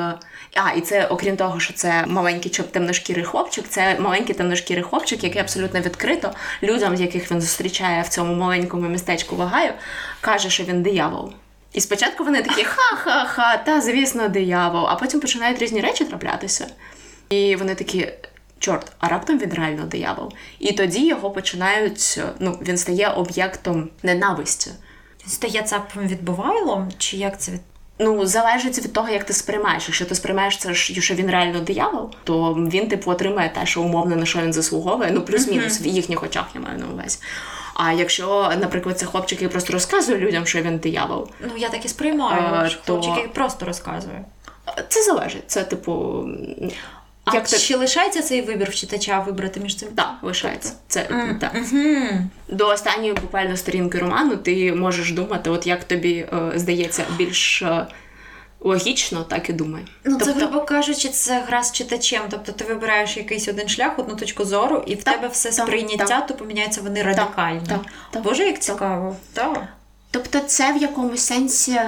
[0.56, 5.42] А, і це, окрім того, що це маленький темношкірий хлопчик, це маленький темношкірий хлопчик, який
[5.42, 6.32] абсолютно відкрито
[6.64, 9.74] людям, яких він зустрічає в цьому маленькому містечку Вагаю,
[10.22, 11.34] каже, що він диявол.
[11.76, 16.68] І спочатку вони такі ха-ха-ха, та звісно, диявол, а потім починають різні речі траплятися.
[17.30, 18.10] І вони такі.
[18.60, 20.34] Чорт, а раптом він реально диявол.
[20.60, 22.20] І тоді його починають.
[22.40, 24.72] Ну, він стає об'єктом ненависті.
[25.24, 27.62] Він стає цапом відбувайлом, чи як це від.
[28.00, 29.84] Ну, залежить від того, як ти сприймаєш.
[29.88, 34.16] Якщо ти сприймаєш це, що він реально диявол, то він типу отримає те, що умовно
[34.16, 35.12] на що він заслуговує.
[35.12, 37.20] Ну, плюс-мінус в їхніх очах я маю на увазі.
[37.76, 41.86] А якщо, наприклад, це хлопчик, який просто розказує людям, що він диявол, Ну, я так
[41.86, 44.26] і сприймаю, А, що то- хлопчик який просто розказує.
[44.88, 45.44] це залежить.
[45.48, 46.26] Це типу.
[47.26, 49.90] А Як ти лишається цей вибір в читача вибрати між цим?
[49.96, 50.74] Так, лишається.
[50.88, 51.04] Це
[51.42, 51.56] так.
[51.56, 51.96] Угу.
[52.48, 57.86] До останньої буквально сторінки роману ти можеш думати, от як тобі е, здається, більш е,
[58.66, 59.82] логічно, так і думай.
[60.04, 62.22] Ну, це, тобто, грубо кажучи, це гра з читачем.
[62.30, 65.68] Тобто ти вибираєш якийсь один шлях, одну точку зору, і в Так, тебе все так,
[65.68, 66.28] сприйняття, так.
[66.28, 67.62] то поміняються вони радикально.
[67.68, 69.16] так, так, Боже, як цікаво.
[69.34, 69.64] Так.
[70.12, 71.80] тобто, це в якомусь сенсі.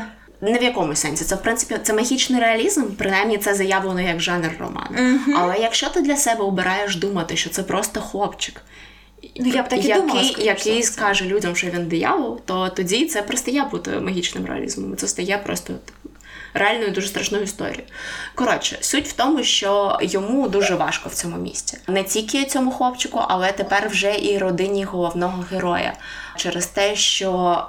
[0.42, 4.50] Не в якомусь сенсі, це в принципі це магічний реалізм, принаймні це заявлено як жанр
[4.60, 5.20] роману.
[5.36, 8.62] Але якщо ти для себе обираєш думати, що це просто хлопчик,
[9.36, 13.06] Ну, я б так і який, думала, який скаже людям, що він диявол, то тоді
[13.06, 14.96] це перестає бути магічним реалізмом.
[14.96, 15.74] Це стає просто
[16.54, 17.84] реальною дуже страшною історією.
[18.36, 21.78] Коротше, суть в тому, що йому дуже важко в цьому місці.
[21.88, 25.94] Не тільки цьому хлопчику, але тепер вже і родині головного героя.
[26.36, 27.62] Через те, що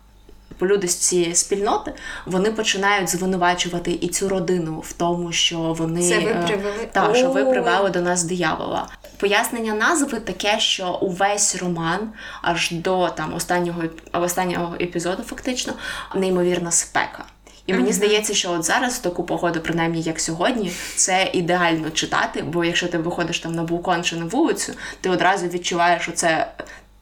[0.62, 1.92] люди з цієї спільноти
[2.26, 6.88] вони починають звинувачувати і цю родину в тому, що вони Це ви е, привели?
[6.92, 8.86] Так, що ви привели до нас диявола.
[9.16, 12.12] Пояснення назви таке, що увесь роман
[12.42, 15.72] аж до там останнього останнього епізоду, фактично,
[16.14, 17.24] неймовірна спека.
[17.68, 22.42] І мені здається, що от зараз в таку погоду, принаймні як сьогодні, це ідеально читати,
[22.42, 26.48] бо якщо ти виходиш там на балкон чи на вулицю, ти одразу відчуваєш, що це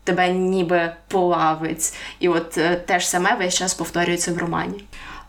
[0.04, 1.94] тебе ніби плавить.
[2.20, 4.84] І от е, те ж саме весь час повторюється в романі.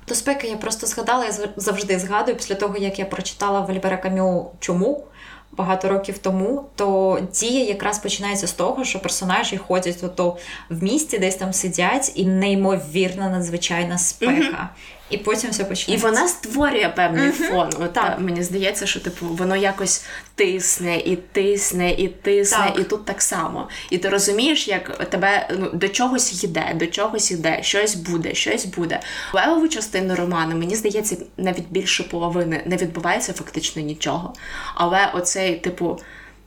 [0.07, 4.51] До спеки я просто згадала, я завжди згадую після того, як я прочитала Вальбера Камю
[4.59, 5.03] чому
[5.51, 10.37] багато років тому, то дія якраз починається з того, що персонажі ходять ото
[10.69, 14.69] в місті, десь там сидять, і неймовірна надзвичайна спека.
[15.09, 17.69] І потім все І вона створює певний фон.
[17.79, 18.05] От, Так.
[18.05, 22.79] та, мені здається, що типу воно якось тисне і тисне, і тисне, Так.
[22.79, 23.69] і тут так само.
[23.89, 28.65] І ти розумієш, як тебе ну, до чогось йде, до чогось йде, щось буде, щось
[28.65, 28.99] буде.
[29.33, 34.33] Левову частину роману, мені здається, навіть більше половини не відбувається фактично нічого.
[34.75, 35.99] Але оцей, типу.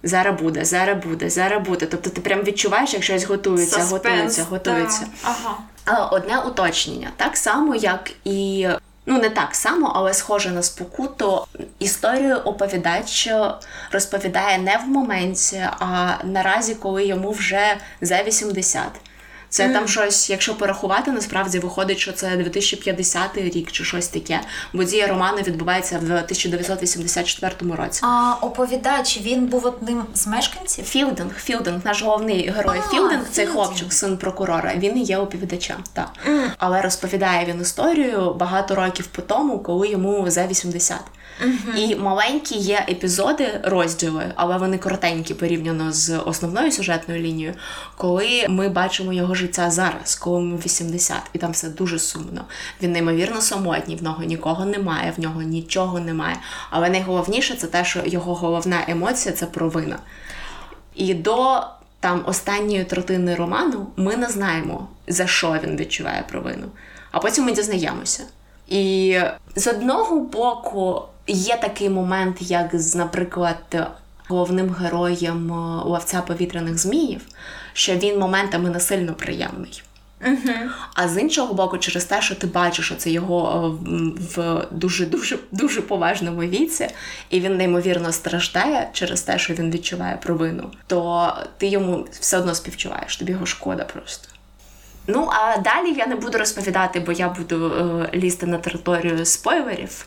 [0.02, 1.86] Зараз буде, зараз буде, зараз буде.
[1.86, 5.00] Тобто ти прям відчуваєш, як щось готується, Suspense, готується, готується.
[5.00, 5.36] так.
[5.86, 6.08] Ага.
[6.10, 8.68] Одне уточнення, так само, як і.
[9.06, 11.46] Ну, не так само, але схоже на спокуту.
[11.78, 13.28] Історію оповідач
[13.90, 18.82] розповідає не в моменті, а наразі, коли йому вже за 80.
[19.50, 24.40] Це там щось, якщо порахувати, насправді виходить, що це 2050 рік чи щось таке.
[24.72, 28.00] Бо дія роману відбувається в 1984 році.
[28.04, 30.84] А оповідач він був одним з мешканців?
[30.84, 33.66] Філдинг, Філдинг, наш головний герой А, Філдинг, цей Філдинг.
[33.66, 34.74] хлопчик, син прокурора.
[34.76, 35.76] Він і є оповідачем.
[35.92, 36.10] Так.
[36.58, 40.96] Але розповідає він історію багато років по тому, коли йому за 80.
[41.76, 47.54] І маленькі є епізоди, розділи, але вони коротенькі порівняно з основною сюжетною лінією,
[47.96, 52.44] коли ми бачимо його життя зараз, коли йому 80, і там все дуже сумно.
[52.82, 56.36] Він неймовірно самотній, в нього нікого немає, в нього нічого немає.
[56.70, 59.98] Але найголовніше це те, що його головна емоція це провина.
[60.94, 61.62] І до
[62.00, 66.66] там останньої третини роману ми не знаємо, за що він відчуває провину.
[67.10, 68.22] А потім ми дізнаємося.
[68.70, 69.18] І
[69.56, 73.88] з одного боку є такий момент, як з, наприклад,
[74.28, 77.20] головним героєм е, ловця повітряних зміїв,
[77.72, 79.82] що він моментами не сильно приємний.
[80.94, 83.68] А з іншого боку, через те, що ти бачиш, що це його е,
[84.36, 86.88] в- в дуже дуже дуже поважному віці,
[87.30, 92.54] і він неймовірно страждає через те, що він відчуває провину, то ти йому все одно
[92.54, 94.28] співчуваєш, тобі його шкода просто.
[95.06, 100.06] Ну а далі я не буду розповідати, бо я буду е, лізти на територію спойлерів.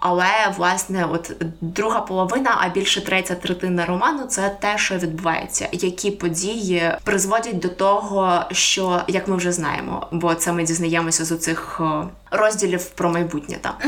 [0.00, 6.10] Але власне, от друга половина, а більше третя третина роману це те, що відбувається, які
[6.10, 11.80] події призводять до того, що як ми вже знаємо, бо це ми дізнаємося з оцих
[11.80, 13.58] е, розділів про майбутнє.
[13.60, 13.78] Та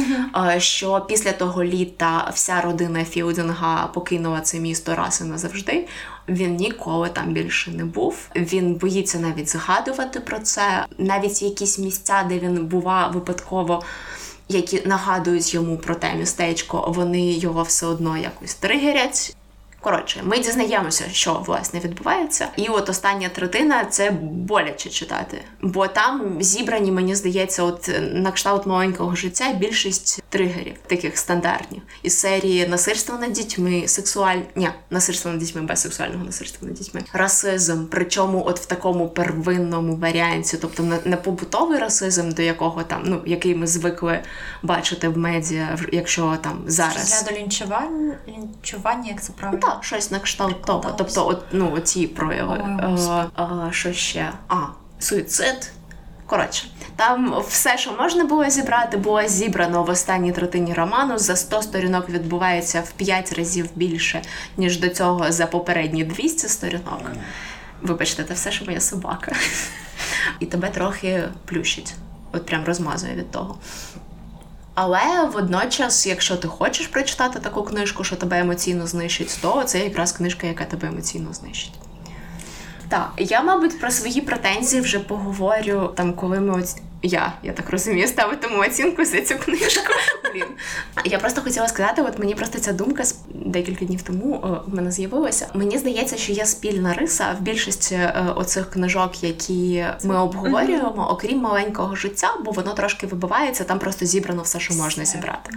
[0.55, 5.87] е, що після того літа вся родина Філдинга покинула це місто раз і назавжди.
[6.29, 8.17] Він ніколи там більше не був.
[8.37, 10.87] Він боїться навіть згадувати про це.
[10.99, 13.83] Навіть якісь місця, де він бува випадково
[14.49, 19.37] які нагадують йому про те містечко, вони його все одно якось тригерять.
[19.81, 22.49] Коротше, ми дізнаємося, що власне відбувається.
[22.57, 25.41] І от остання третина це боляче читати.
[25.63, 32.19] Бо там зібрані, мені здається, от на кшталт маленького життя більшість тригерів, таких стандартних із
[32.19, 34.39] серії насильство над дітьми, сексуаль...
[34.55, 39.97] Ні, насильство над дітьми без сексуального насильства над дітьми, расизм, причому от в такому первинному
[39.97, 44.23] варіанті, тобто не побутовий расизм, до якого там ну який ми звикли
[44.63, 49.61] бачити в медіа, якщо там зараз Для до лінчування, лінчування, як це правильно?
[49.63, 50.95] Ну, так, щось на кшталт того.
[50.99, 52.65] Тобто, от ну оці прояви.
[52.83, 54.33] Ой, а, що ще?
[54.49, 54.57] А,
[54.99, 55.73] суїцид.
[56.27, 56.65] Коротше,
[56.97, 61.19] там все, що можна було зібрати, було зібрано в останній третині роману.
[61.19, 64.23] За 100 сторінок відбувається в 5 разів більше,
[64.57, 67.03] ніж до цього за попередні 200 сторінок.
[67.83, 69.33] Вибачте, це все, що моя собака.
[70.41, 71.95] І тебе трохи плющить.
[72.33, 73.59] От прям розмазує від того.
[74.75, 80.13] Але водночас, якщо ти хочеш прочитати таку книжку, що тебе емоційно знищить, то це якраз
[80.13, 81.73] книжка, яка тебе емоційно знищить.
[82.89, 86.77] Так, я, мабуть, про свої претензії вже поговорю там, коли ми оць...
[87.03, 89.93] я, я так розумію, ставитиму оцінку за цю книжку.
[90.33, 90.45] Блін.
[91.05, 94.91] Я просто хотіла сказати, от мені просто ця думка декілька днів тому о, в мене
[94.91, 95.49] з'явилася.
[95.55, 101.39] Мені здається, що є спільна риса в більшості е, оцих книжок, які ми обговорюємо, окрім
[101.39, 105.51] маленького життя, бо воно трошки вибивається, там просто зібрано все, що можна зібрати,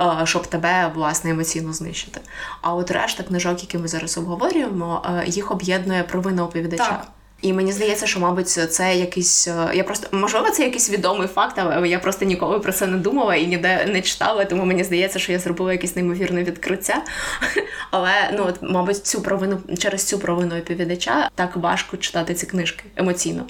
[0.00, 2.20] е, щоб тебе власне емоційно знищити.
[2.60, 6.88] А от решта книжок, які ми зараз обговорюємо, е, їх об'єднує провина оповідача.
[6.88, 7.06] Так.
[7.42, 9.48] І мені здається, що, мабуть, це якийсь.
[9.48, 12.96] Е, я просто можливо, це якийсь відомий факт, але я просто ніколи про це не
[12.96, 14.44] думала і ніде не читала.
[14.44, 17.02] Тому мені здається, що я зробила якесь неймовірне відкриття.
[17.90, 22.84] Але ну от, мабуть, цю провину через цю провину оповідача так важко читати ці книжки
[22.96, 23.46] емоційно.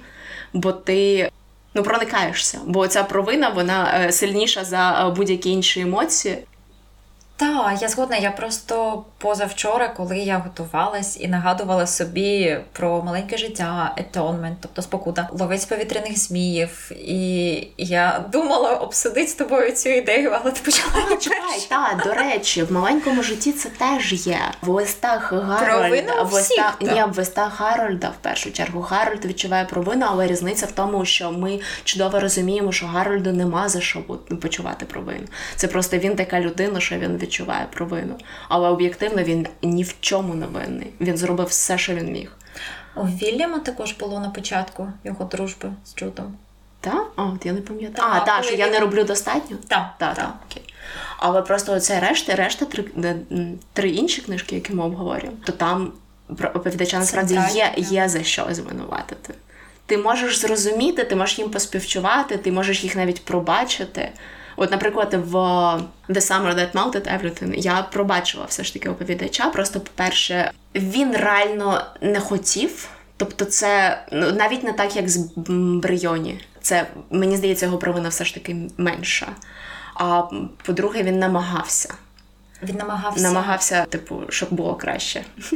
[0.52, 1.30] Бо ти.
[1.74, 6.38] Ну, проникаєшся, бо ця провина вона е, сильніша за е, будь-які інші емоції.
[7.36, 8.16] Так, я згодна.
[8.16, 15.28] Я просто позавчора, коли я готувалась і нагадувала собі про маленьке життя, етонмент, тобто спокута,
[15.32, 16.92] ловець повітряних зміїв.
[16.96, 21.16] І я думала обсудити з тобою цю ідею, але ти почала.
[21.20, 24.38] Чекай, так, до речі, в маленькому житті це теж є.
[24.62, 30.06] В листах Гарольда, в листах, ні, в листах Гарольда, в першу чергу, Гарольд відчуває провину,
[30.08, 34.00] але різниця в тому, що ми чудово розуміємо, що Гарольду нема за що
[34.42, 35.26] почувати провину.
[35.56, 38.14] Це просто він така людина, що він відчуває провину.
[38.48, 40.92] Але об'єктивно він ні в чому не винний.
[41.00, 42.32] Він зробив все, що він міг.
[42.96, 46.34] У Вільяма також було на початку його дружби з Джудом.
[46.80, 47.06] Так?
[47.16, 48.08] А, от я не пам'ятаю.
[48.12, 48.60] А, так, що він...
[48.60, 49.56] я не роблю достатньо?
[49.68, 49.94] Так.
[49.98, 50.34] Так, так.
[50.50, 50.62] окей.
[51.18, 52.84] Але просто оце решта, решта три,
[53.72, 55.92] три інші книжки, які ми обговорюємо, то там
[56.54, 59.34] оповідача насправді є, є за що звинуватити.
[59.86, 64.12] Ти можеш зрозуміти, ти можеш їм поспівчувати, ти можеш їх навіть пробачити.
[64.56, 65.34] От, наприклад, в
[66.08, 69.50] The Summer That Melted Everything я пробачила все ж таки оповідача.
[69.50, 72.88] Просто, по-перше, він реально не хотів.
[73.16, 75.16] Тобто, це ну, навіть не так, як з
[75.82, 76.40] Брийоні.
[76.60, 79.28] Це мені здається, його провина все ж таки менша.
[79.94, 80.22] А
[80.62, 81.94] по-друге, він намагався.
[82.62, 85.24] Він намагався намагався, типу, щоб було краще.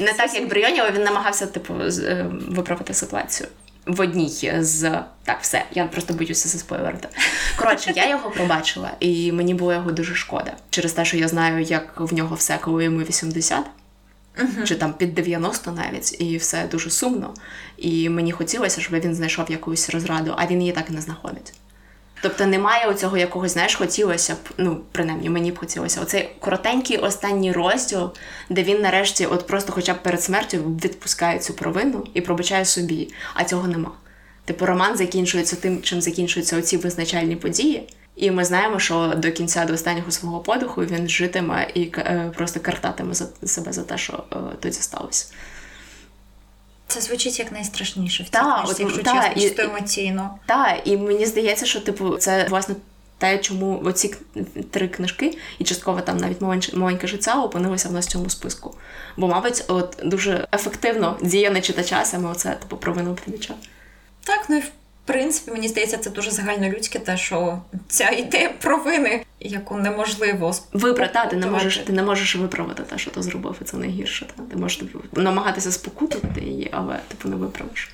[0.00, 3.48] Не так, як Брийоні, але він намагався, типу, е, виправити ситуацію
[3.86, 7.08] в одній з так, все, я просто боюся заспойлерити.
[7.56, 10.52] Коротше, я його пробачила, і мені було його дуже шкода.
[10.70, 13.64] Через те, що я знаю, як в нього все, коли йому 80.
[14.36, 14.64] Uh-huh.
[14.64, 17.34] Чи там під 90 навіть, і все дуже сумно.
[17.76, 21.52] І мені хотілося, щоб він знайшов якусь розраду, а він її так і не знаходить.
[22.26, 26.00] Тобто немає оцього якогось, знаєш, хотілося б, ну, принаймні, мені б хотілося.
[26.00, 28.10] Оцей коротенький останній розділ,
[28.50, 33.14] де він нарешті, от просто хоча б перед смертю, відпускає цю провину і пробачає собі,
[33.34, 33.90] а цього нема.
[34.44, 37.88] Типу, роман закінчується тим, чим закінчуються оці визначальні події.
[38.16, 42.60] І ми знаємо, що до кінця до останнього свого подиху він житиме і е, просто
[42.60, 45.26] картатиме за себе за те, що е, тоді сталося.
[46.88, 50.38] Це звучить як найстрашніше в цій та, книжці, якщо та, чесно, чисто емоційно.
[50.46, 52.74] Так, і мені здається, що типу це власне
[53.18, 54.14] те, чому оці
[54.70, 56.40] три книжки, і частково там навіть
[56.74, 58.74] маленьке, життя опинилися в нас в цьому списку.
[59.16, 63.54] Бо, мабуть, от дуже ефективно діє на читача саме оце типу провину оповідача.
[64.24, 64.70] Так, ну і в
[65.06, 71.28] принципі, мені здається, це дуже загальнолюдське, те, що ця ідея провини, яку неможливо вибрати.
[71.30, 74.26] Ти не можеш ти не можеш виправити те, що ти зробив, і це найгірше.
[74.36, 74.42] Та?
[74.42, 77.90] Ти можеш типу, намагатися спокутувати її, але типу не виправиш.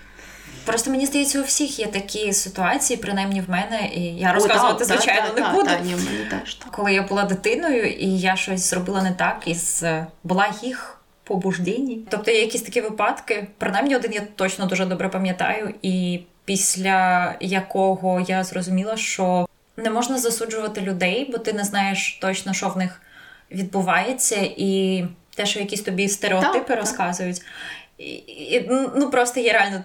[0.65, 4.87] Просто мені здається, у всіх є такі ситуації, принаймні в мене, і я розказувати, О,
[4.87, 5.71] та, звичайно, та, не та, буду.
[5.85, 9.57] ні, мені теж, Коли я була дитиною, і я щось зробила не так, і
[10.25, 12.07] була їх побуждені.
[12.11, 18.25] Тобто є якісь такі випадки, принаймні один я точно дуже добре пам'ятаю, і після якого
[18.29, 23.01] я зрозуміла, що не можна засуджувати людей, бо ти не знаєш точно, що в них
[23.51, 27.37] відбувається, і те, що якісь тобі стереотипи так, розказують.
[27.37, 27.47] Так.
[27.99, 29.83] І, і, Ну просто є реально.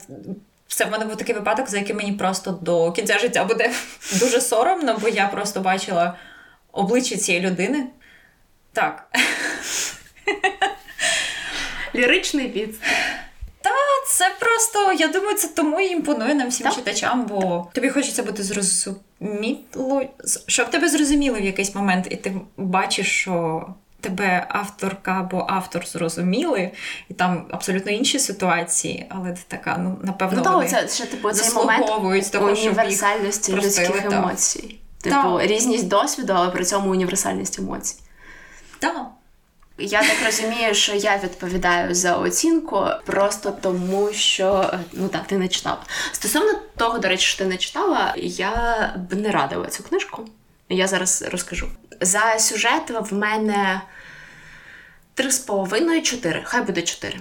[0.67, 3.71] Це в мене був такий випадок, за яким мені просто до кінця життя буде
[4.19, 6.17] дуже соромно, бо я просто бачила
[6.71, 7.87] обличчя цієї людини.
[8.73, 9.15] Так.
[11.95, 12.75] Ліричний від.
[14.17, 16.75] Це просто, я думаю, це тому і імпонує нам всім так.
[16.75, 20.03] читачам, бо тобі хочеться бути зрозуміло,
[20.47, 23.65] щоб тебе зрозуміли в якийсь момент, і ти бачиш, що
[24.01, 26.71] тебе авторка або автор зрозуміли,
[27.09, 31.31] і там абсолютно інші ситуації, але ти така, ну напевно, ну, вони це ще типу
[31.31, 32.07] цей момент того,
[32.47, 34.17] універсальності людських та.
[34.17, 34.79] емоцій.
[35.01, 35.47] Типу, та.
[35.47, 37.95] різність досвіду, але при цьому універсальність емоцій.
[38.79, 39.07] Так.
[39.77, 45.47] Я так розумію, що я відповідаю за оцінку просто тому, що ну так, ти не
[45.47, 45.83] читала.
[46.11, 50.27] Стосовно того, до речі, що ти не читала, я б не радила цю книжку.
[50.69, 51.67] Я зараз розкажу.
[52.01, 53.81] За сюжет в мене
[55.13, 56.41] три з половиною чотири.
[56.45, 57.19] Хай буде чотири.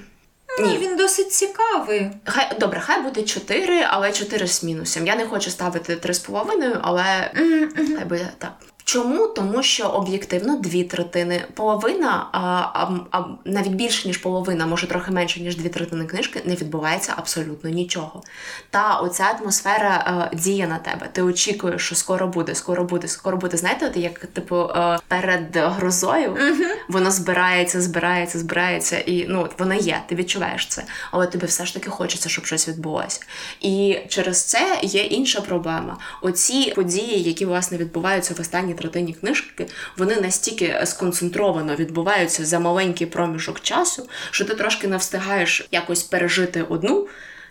[0.58, 0.78] Ну, Ні.
[0.78, 2.10] Він досить цікавий.
[2.24, 5.06] Хай добре, хай буде 4, але 4 з мінусом.
[5.06, 7.96] Я не хочу ставити 3,5, але mm-hmm.
[7.96, 8.52] хай буде так.
[8.88, 9.26] Чому?
[9.26, 15.10] Тому що об'єктивно дві третини, половина, а, а, а навіть більше ніж половина, може трохи
[15.10, 18.22] менше ніж дві третини книжки, не відбувається абсолютно нічого.
[18.70, 21.08] Та оця атмосфера а, е, діє на тебе.
[21.12, 23.56] Ти очікуєш, що скоро буде, скоро буде, скоро буде.
[23.56, 26.74] Знаєте, от як типу е, перед грозою mm-hmm.
[26.88, 30.02] воно збирається, збирається, збирається, і ну воно є.
[30.08, 33.20] Ти відчуваєш це, але тобі все ж таки хочеться, щоб щось відбулося.
[33.60, 35.98] І через це є інша проблема.
[36.22, 43.06] Оці події, які власне відбуваються в останні третині книжки, вони настільки сконцентровано відбуваються за маленький
[43.06, 47.08] проміжок часу, що ти трошки не встигаєш якось пережити одну,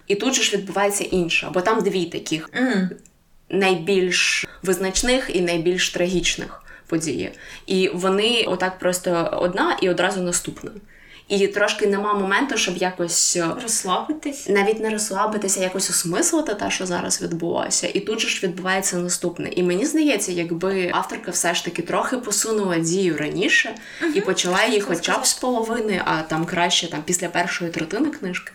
[0.07, 2.89] і тут же ж відбувається інша, бо там дві таких mm.
[3.49, 7.31] найбільш визначних і найбільш трагічних події.
[7.65, 10.71] І вони отак просто одна і одразу наступна.
[11.27, 16.85] І трошки нема моменту, щоб якось е, розслабитись, навіть не розслабитися, якось осмислити те, що
[16.85, 17.87] зараз відбулося.
[17.93, 19.49] І тут же ж відбувається наступне.
[19.49, 24.11] І мені здається, якби авторка все ж таки трохи посунула дію раніше угу.
[24.15, 28.51] і почала її, хоча б з половини, а там краще там після першої третини книжки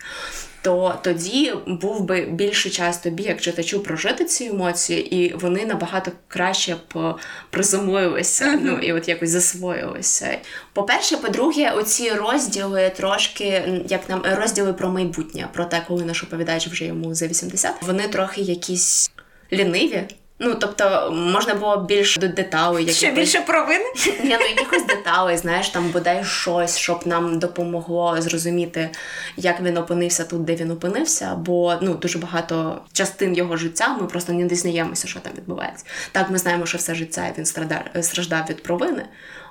[0.61, 6.11] то тоді був би більший час тобі, як читачу, прожити ці емоції, і вони набагато
[6.27, 7.15] краще б
[7.49, 8.59] приземлилися, uh-huh.
[8.61, 10.37] ну і от якось засвоїлися.
[10.73, 16.67] По-перше, по-друге, оці розділи трошки, як нам розділи про майбутнє, про те, коли наш оповідач
[16.67, 19.11] вже йому за 80, вони трохи якісь
[19.53, 20.03] ліниві.
[20.43, 22.93] Ну, тобто, можна було більш до деталей.
[22.93, 23.85] Ще більше провини?
[24.23, 28.89] Ні, ну якихось деталей, знаєш, там бодай щось, щоб нам допомогло зрозуміти,
[29.37, 31.35] як він опинився тут, де він опинився.
[31.35, 35.85] Бо ну дуже багато частин його життя ми просто не дізнаємося, що там відбувається.
[36.11, 39.05] Так, ми знаємо, що все життя він страждав, страждав від провини,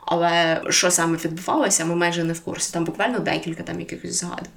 [0.06, 2.72] але що саме відбувалося, ми майже не в курсі.
[2.72, 4.48] Там буквально декілька там якихось згадок.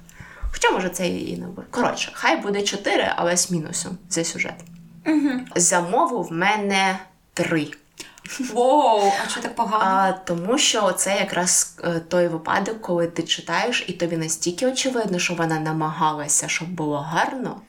[0.52, 1.66] Хоча, може, це і не буде.
[1.70, 4.73] Коротше, хай буде чотири, але з мінусом за сюжет.
[5.06, 5.30] Угу.
[5.56, 6.98] Замову в мене
[7.34, 7.70] три.
[8.40, 9.84] Воу, а що так погано?
[9.84, 15.18] А, Тому що це якраз е, той випадок, коли ти читаєш, і тобі настільки очевидно,
[15.18, 17.60] що вона намагалася, щоб було гарно.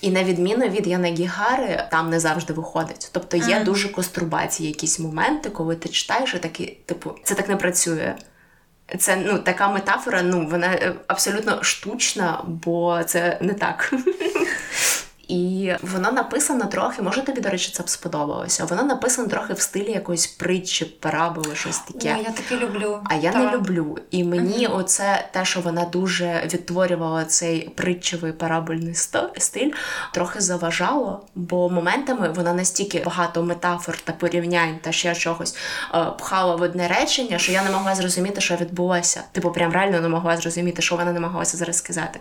[0.00, 3.10] І на відміну від Янагігари, там не завжди виходить.
[3.12, 3.64] Тобто є mm.
[3.64, 8.14] дуже кострубації якісь моменти, коли ти читаєш і такі, типу, це так не працює.
[8.98, 13.94] Це ну така метафора, ну вона е, абсолютно штучна, бо це не так.
[15.28, 18.64] І воно написано трохи, може тобі, до речі, це б сподобалося.
[18.64, 22.16] Воно написано трохи в стилі якоїсь притчі, параболи, щось таке.
[22.18, 23.00] О, я таке люблю.
[23.04, 23.42] А я так.
[23.42, 23.98] не люблю.
[24.10, 24.76] І мені угу.
[24.76, 28.94] оце те, що вона дуже відтворювала цей притчевий парабольний
[29.38, 29.70] стиль,
[30.12, 35.56] трохи заважало, бо моментами вона настільки багато метафор та порівнянь та ще чогось
[35.94, 39.22] е, пхала в одне речення, що я не могла зрозуміти, що відбулося.
[39.32, 42.20] Типу, прям реально не могла зрозуміти, що вона намагалася зараз сказати.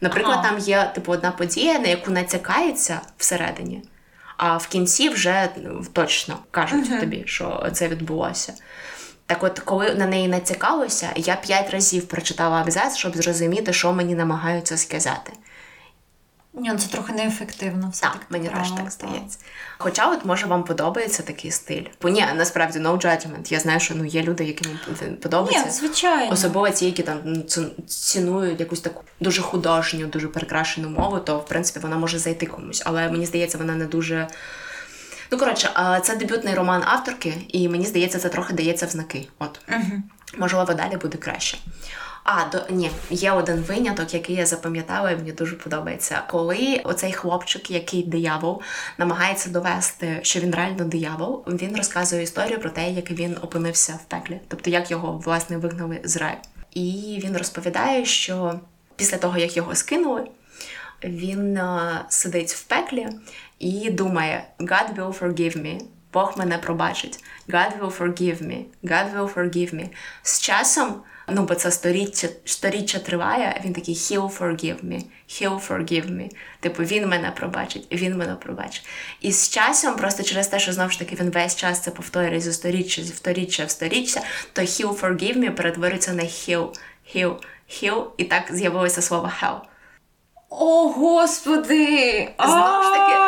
[0.00, 0.48] Наприклад, ага.
[0.48, 3.82] там є типу одна подія, на яку натякається всередині,
[4.36, 7.00] а в кінці вже ну, точно кажуть угу.
[7.00, 8.52] тобі, що це відбулося.
[9.26, 14.14] Так от, коли на неї натякалося, я п'ять разів прочитала абзац, щоб зрозуміти, що мені
[14.14, 15.32] намагаються сказати.
[16.56, 17.88] Ні, ну, це трохи неефективно.
[17.92, 19.38] Все так, мені теж так здається.
[19.78, 21.82] Хоча, от може вам подобається такий стиль.
[22.02, 23.52] Бо ні, насправді no judgment.
[23.52, 24.78] Я знаю, що ну є люди, яким
[25.22, 25.64] подобається.
[25.64, 26.32] Ні, звичайно.
[26.32, 27.44] Особливо ті, які там ну,
[27.86, 32.82] цінують якусь таку дуже художню, дуже прикрашену мову, то в принципі вона може зайти комусь.
[32.86, 34.28] Але мені здається, вона не дуже.
[35.30, 35.70] Ну, коротше,
[36.02, 39.28] це дебютний роман авторки, і мені здається, це трохи дається в знаки.
[39.38, 39.60] От.
[39.68, 40.02] Угу.
[40.38, 41.58] Можливо, далі буде краще.
[42.24, 46.22] А, до ні, є один виняток, який я запам'ятала, і мені дуже подобається.
[46.30, 48.62] Коли оцей хлопчик, який диявол,
[48.98, 54.04] намагається довести, що він реально диявол, він розказує історію про те, як він опинився в
[54.04, 56.36] пеклі, тобто як його власне вигнали з раю.
[56.74, 58.60] І він розповідає, що
[58.96, 60.24] після того, як його скинули,
[61.04, 61.60] він
[62.08, 63.08] сидить в пеклі
[63.58, 65.80] і думає: God will forgive me.
[66.14, 67.24] Бог мене пробачить.
[67.48, 68.64] God will forgive me.
[68.84, 69.88] God will forgive me.
[70.22, 70.94] З часом,
[71.28, 75.02] ну бо це сторіччя, сторіччя триває, він такий he'll forgive me.
[75.28, 76.30] He'll forgive me.
[76.60, 78.86] Типу, він мене пробачить, він мене пробачить.
[79.20, 82.40] І з часом, просто через те, що знову ж таки він весь час це повторює
[82.40, 84.20] зі сторіччя, зі сторіччя в сторіччя,
[84.52, 86.68] то he'll forgive me перетворюється на he'll,
[87.14, 87.36] he'll,
[87.70, 89.58] he'll, і так з'явилося слово hell.
[90.50, 92.28] О, господи!
[92.38, 93.23] Знову ж таки,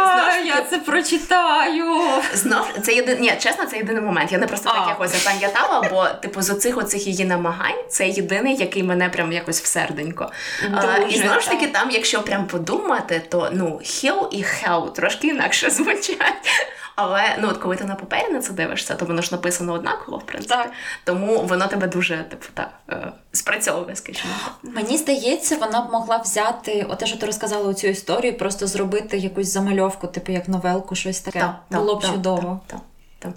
[0.47, 2.01] я це прочитаю.
[2.35, 4.33] Знов це єдиний, ні, чесно, це єдиний момент.
[4.33, 8.57] Я не просто так якось запам'ятала, бо типу з оцих оцих її намагань це єдиний,
[8.57, 10.31] який мене прям якось всерденько.
[10.75, 15.27] А, і знову ж таки, там, якщо прям подумати, то ну hill і hell трошки
[15.27, 16.51] інакше звучать.
[16.97, 20.19] Але ну от коли ти на папері на це дивишся, то воно ж написано однаково,
[20.19, 20.55] в принципі.
[20.55, 20.71] Так.
[21.05, 24.35] Тому воно тебе дуже типу так е, спрацьовує, скажімо.
[24.45, 24.75] так.
[24.75, 29.53] Мені здається, вона б могла взяти оте, що ти розказала цю історію, просто зробити якусь
[29.53, 31.41] замальовку, типу як новелку, щось таке.
[31.41, 32.61] Так, так, Було б чудово.
[32.67, 32.81] Так,
[33.19, 33.33] так.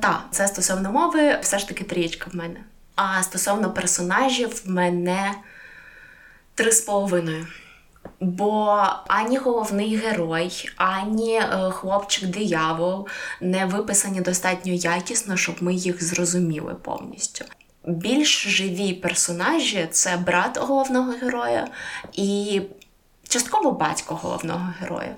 [0.00, 2.60] Так, це стосовно мови, все ж таки трієчка в мене.
[2.96, 5.34] А стосовно персонажів, в мене
[6.54, 7.46] три з половиною.
[8.20, 13.06] Бо ані головний герой, ані е, хлопчик-диявол
[13.40, 17.44] не виписані достатньо якісно, щоб ми їх зрозуміли повністю.
[17.84, 21.68] Більш живі персонажі це брат головного героя
[22.12, 22.62] і
[23.28, 25.16] частково батько головного героя.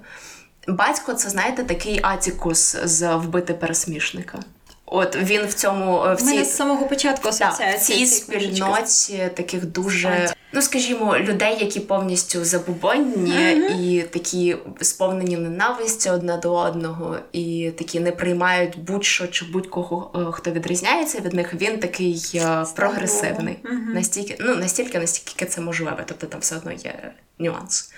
[0.68, 4.38] Батько це, знаєте, такий атікус з вбити пересмішника.
[4.86, 9.30] От він в цьому е, в У мене з самого початку так, в цій спільноті
[9.34, 17.16] таких дуже, ну скажімо, людей, які повністю забубонні і такі сповнені ненависті одне до одного,
[17.32, 21.54] і такі не приймають будь-що чи будь-кого, е, хто відрізняється від них.
[21.54, 23.56] Він такий е, прогресивний.
[23.94, 26.04] Настільки, ну настільки, настільки це можливе.
[26.06, 27.90] Тобто там все одно є нюанс.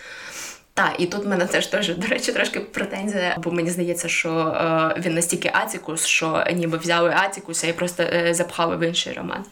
[0.76, 4.30] Так, і тут в мене теж теж, до речі, трошки претензія, бо мені здається, що
[4.38, 9.44] е, він настільки атікус, що ніби взяли атікуса і просто е, запхали в інший роман.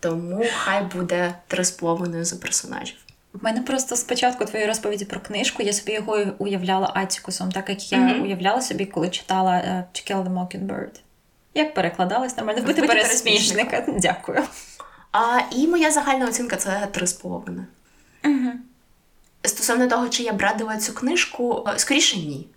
[0.00, 2.96] Тому хай буде три з половиною за персонажів.
[3.32, 7.92] В мене просто спочатку твоєї розповіді про книжку, я собі його уявляла Атікусом, так як
[7.92, 8.22] я Мгм.
[8.22, 11.00] уявляла собі, коли читала е, To Kill the Mockingbird.
[11.54, 12.62] Як перекладалось нормально?
[12.62, 13.84] Вбити пересмішника.
[13.88, 14.42] Дякую.
[15.12, 17.66] А і моя загальна оцінка це три з половиною.
[19.42, 22.48] Стосовно того, чи я б радила цю книжку, е, скоріше ні.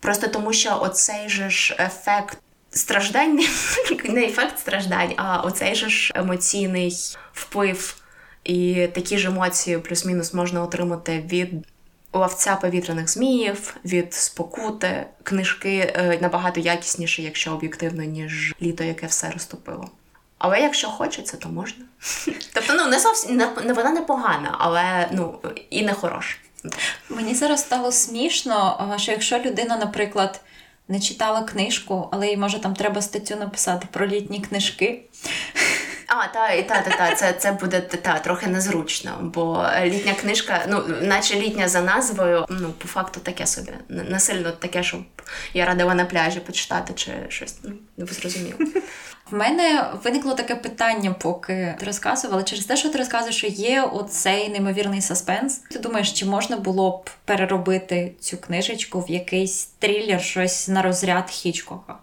[0.00, 2.38] Просто тому, що оцей же ж ефект
[2.70, 3.40] страждань,
[4.04, 6.96] не ефект страждань, а оцей же ж емоційний
[7.32, 8.02] вплив
[8.44, 11.66] і такі ж емоції плюс-мінус можна отримати від
[12.12, 15.06] ловця повітряних зміїв, від спокути.
[15.22, 19.90] Книжки е, набагато якісніші, якщо об'єктивно, ніж літо, яке все розтопило.
[20.42, 21.84] Але якщо хочеться, то можна.
[22.54, 25.38] Тобто, ну не зовсім не, не- вона не погана, але ну
[25.70, 26.36] і не хороша.
[27.08, 30.40] Мені зараз стало смішно, що якщо людина, наприклад,
[30.88, 35.02] не читала книжку, але їй може там треба статтю написати про літні книжки.
[36.06, 40.64] А, та, і та, та, та, це, це буде та, трохи незручно, бо літня книжка,
[40.68, 43.72] ну, наче літня за назвою, ну, по факту таке собі.
[43.88, 45.00] Не не сильно таке, щоб
[45.54, 47.56] я радила на пляжі почитати чи щось.
[47.62, 48.58] Ну, не зрозуміло.
[49.30, 53.82] В мене виникло таке питання, поки ти розказувала, через те, що ти розказуєш, що є
[53.82, 55.56] оцей неймовірний саспенс.
[55.58, 61.30] Ти думаєш, чи можна було б переробити цю книжечку в якийсь трилер, щось на розряд
[61.30, 61.96] Хічкока?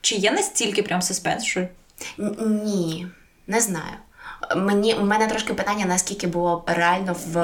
[0.00, 1.44] Чи є настільки прям саспенс?
[1.44, 1.68] що
[2.46, 3.06] Ні,
[3.46, 3.96] не знаю.
[4.56, 7.36] Мені у мене трошки питання, наскільки було реально в,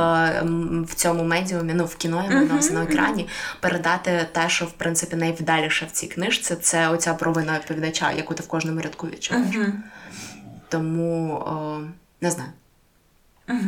[0.82, 3.28] в цьому медіумі, ну в кіно я маю на екрані,
[3.60, 8.42] передати те, що в принципі найвдаліше в цій книжці, це оця провина відповідача, яку ти
[8.42, 9.56] в кожному рядку відчуваєш.
[10.68, 11.80] Тому о,
[12.20, 12.50] не знаю.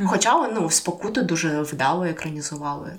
[0.06, 2.92] Хоча ну, спокуту дуже вдало екранізували.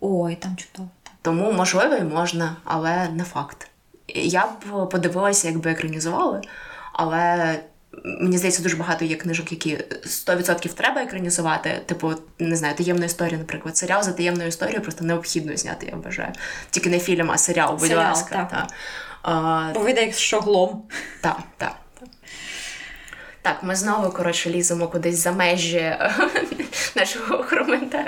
[0.00, 0.88] ой, там чудово.
[1.22, 3.68] Тому можливо і можна, але не факт.
[4.14, 6.40] Я б подивилася, якби екранізували,
[6.92, 7.60] але
[8.04, 11.80] мені здається, дуже багато є книжок, які 100% треба екранізувати.
[11.86, 13.76] Типу, не знаю, таємна історія, наприклад.
[13.76, 16.32] Серіал за таємною історією просто необхідно зняти, я вважаю.
[16.70, 18.34] Тільки не фільм, а серіал, будь Серіал, ласка.
[18.34, 18.50] так.
[18.50, 18.66] Та.
[19.22, 20.82] А, Бо вийде як шоглом.
[21.20, 21.76] так, так.
[22.00, 22.08] так.
[23.42, 25.96] Так, ми знову, коротше, ліземо кудись за межі
[26.96, 27.44] нашого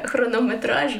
[0.04, 0.98] хронометражу.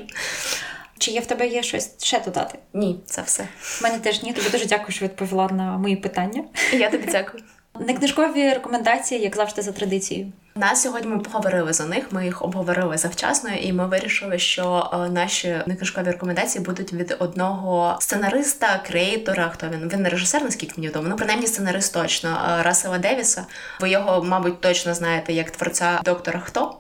[0.99, 2.59] Чи є в тебе є щось ще додати?
[2.75, 3.49] Ні, це все.
[3.81, 4.33] У мене теж ні.
[4.33, 6.45] Тобі дуже дякую, що відповіла на мої питання.
[6.73, 7.43] Я тобі дякую.
[7.81, 10.33] Не книжкові рекомендації, як завжди, за традицією.
[10.55, 12.05] На сьогодні ми поговорили за них.
[12.11, 17.97] Ми їх обговорили завчасно, і ми вирішили, що е, наші некнижкові рекомендації будуть від одного
[18.01, 19.49] сценариста, креатора.
[19.49, 19.89] Хто він?
[19.93, 21.09] Він не режисер, наскільки мені відомо.
[21.09, 23.47] Ну, принаймні, сценарист точно е, Рассела Девіса.
[23.81, 26.79] Ви його, мабуть, точно знаєте як творця доктора Хто.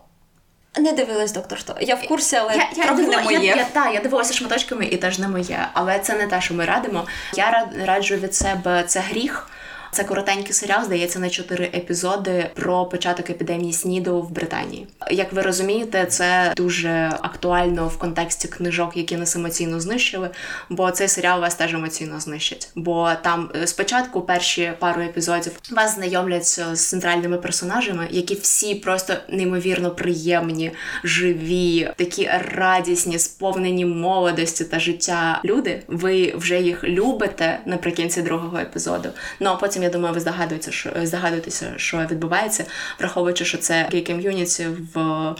[0.78, 1.76] Не дивилась доктор Хто.
[1.80, 3.38] Я в курсі, але я, я, трохи я, не моє.
[3.38, 6.54] Я, я, та, я дивилася шматочками і теж не моє, але це не те, що
[6.54, 7.06] ми радимо.
[7.34, 9.48] Я раджу від себе це гріх.
[9.94, 14.86] Це коротенький серіал, здається, на чотири епізоди про початок епідемії СНІДу в Британії.
[15.10, 20.30] Як ви розумієте, це дуже актуально в контексті книжок, які нас емоційно знищили.
[20.68, 22.68] Бо цей серіал вас теж емоційно знищить.
[22.74, 29.14] Бо там е, спочатку перші пару епізодів вас знайомлять з центральними персонажами, які всі просто
[29.28, 30.72] неймовірно приємні,
[31.04, 35.82] живі, такі радісні, сповнені молодості та життя люди.
[35.86, 39.08] Ви вже їх любите наприкінці другого епізоду.
[39.40, 42.64] Ну а потім я думаю, ви здогадуєтеся, що здогадуєтеся, що відбувається,
[42.98, 45.34] враховуючи, що це гей ком'юніті в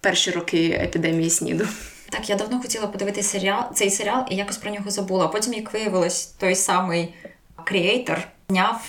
[0.00, 1.64] перші роки епідемії СНІДу.
[2.10, 5.28] Так, я давно хотіла подивитися серіал цей серіал і якось про нього забула.
[5.28, 7.14] Потім, як виявилось, той самий
[7.64, 8.84] креатор зняв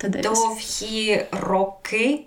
[0.00, 2.20] довгі роки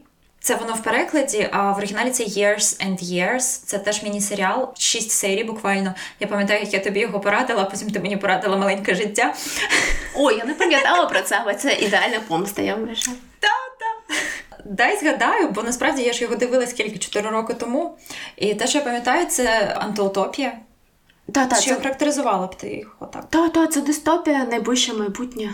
[0.45, 3.61] це воно в перекладі, а в оригіналі це Years and Years.
[3.65, 5.93] Це теж міні-серіал, шість серій буквально.
[6.19, 9.33] Я пам'ятаю, як я тобі його порадила, а потім ти мені порадила маленьке життя.
[10.15, 13.17] Ой, я не пам'ятала про це, але це ідеальна помста, я вважаю.
[13.39, 14.15] Та-та.
[14.65, 17.97] Дай згадаю, бо насправді я ж його дивилась кілька чотири роки тому.
[18.35, 20.57] І те, що я пам'ятаю, це антиутопія.
[21.31, 21.75] Та, та, Чи це...
[21.75, 23.25] характеризувала б ти їх отак?
[23.29, 25.53] Та, та, це дистопія, найближче майбутнє.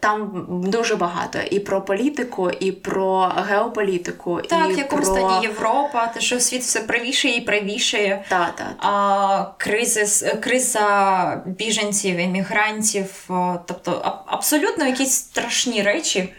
[0.00, 4.40] Там дуже багато і про політику, і про геополітику.
[4.42, 5.14] Так, і в якому про...
[5.14, 8.24] стані Європа, те, що світ все правішає і правішає.
[8.28, 8.88] Та, та, та.
[8.88, 13.28] А, кризис, криза біженців, емігрантів,
[13.66, 16.32] тобто абсолютно якісь страшні речі.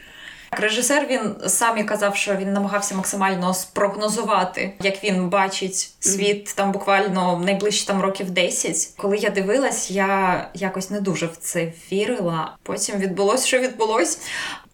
[0.60, 6.72] Режисер він сам і казав, що він намагався максимально спрогнозувати, як він бачить світ там
[6.72, 8.90] буквально найближчі там років 10.
[8.98, 12.56] Коли я дивилась, я якось не дуже в це вірила.
[12.64, 14.20] Потім відбулось, що відбулось.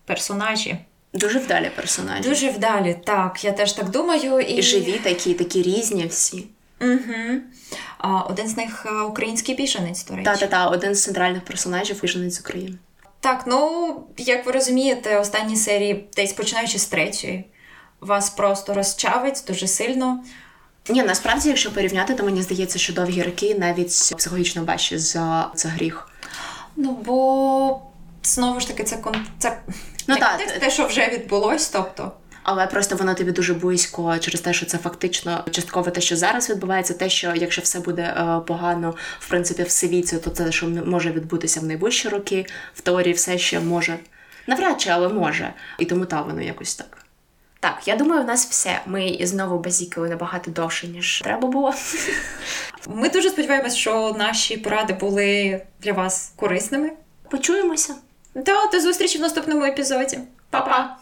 [0.05, 0.77] Персонажі.
[1.13, 2.29] Дуже вдалі персонажі.
[2.29, 3.43] Дуже вдалі, так.
[3.43, 4.39] Я теж так думаю.
[4.39, 6.45] І, і живі такі, такі різні всі.
[6.81, 7.41] Угу.
[7.97, 10.25] А, Один з них український біженець, до речі.
[10.25, 12.77] Та-та-та, один з центральних персонажів біженець України.
[13.19, 17.45] Так, ну як ви розумієте, останні серії, десь починаючи з третьої,
[18.01, 20.23] вас просто розчавить дуже сильно.
[20.89, 25.69] Ні, насправді, якщо порівняти, то мені здається, що довгі роки навіть психологічно важче за це
[25.69, 26.09] гріх.
[26.75, 27.81] Ну бо
[28.23, 28.97] знову ж таки, це
[29.39, 29.59] це
[30.07, 32.11] ну, так, те, те, що вже відбулось, тобто.
[32.51, 36.49] Але просто воно тобі дуже близько через те, що це фактично частково те, що зараз
[36.49, 40.67] відбувається, те, що якщо все буде е, погано, в принципі, в світі, то це що
[40.67, 42.45] може відбутися в найближчі роки.
[42.73, 43.97] В теорії все ще може
[44.47, 45.53] навряд чи, але може.
[45.79, 46.97] І тому та воно якось так.
[47.59, 48.79] Так, я думаю, в нас все.
[48.85, 51.73] Ми знову базікали набагато довше, ніж треба було.
[52.87, 56.91] Ми дуже сподіваємось, що наші поради були для вас корисними.
[57.31, 57.95] Почуємося.
[58.45, 60.19] Та до зустрічі в наступному епізоді.
[60.49, 60.97] Па-па!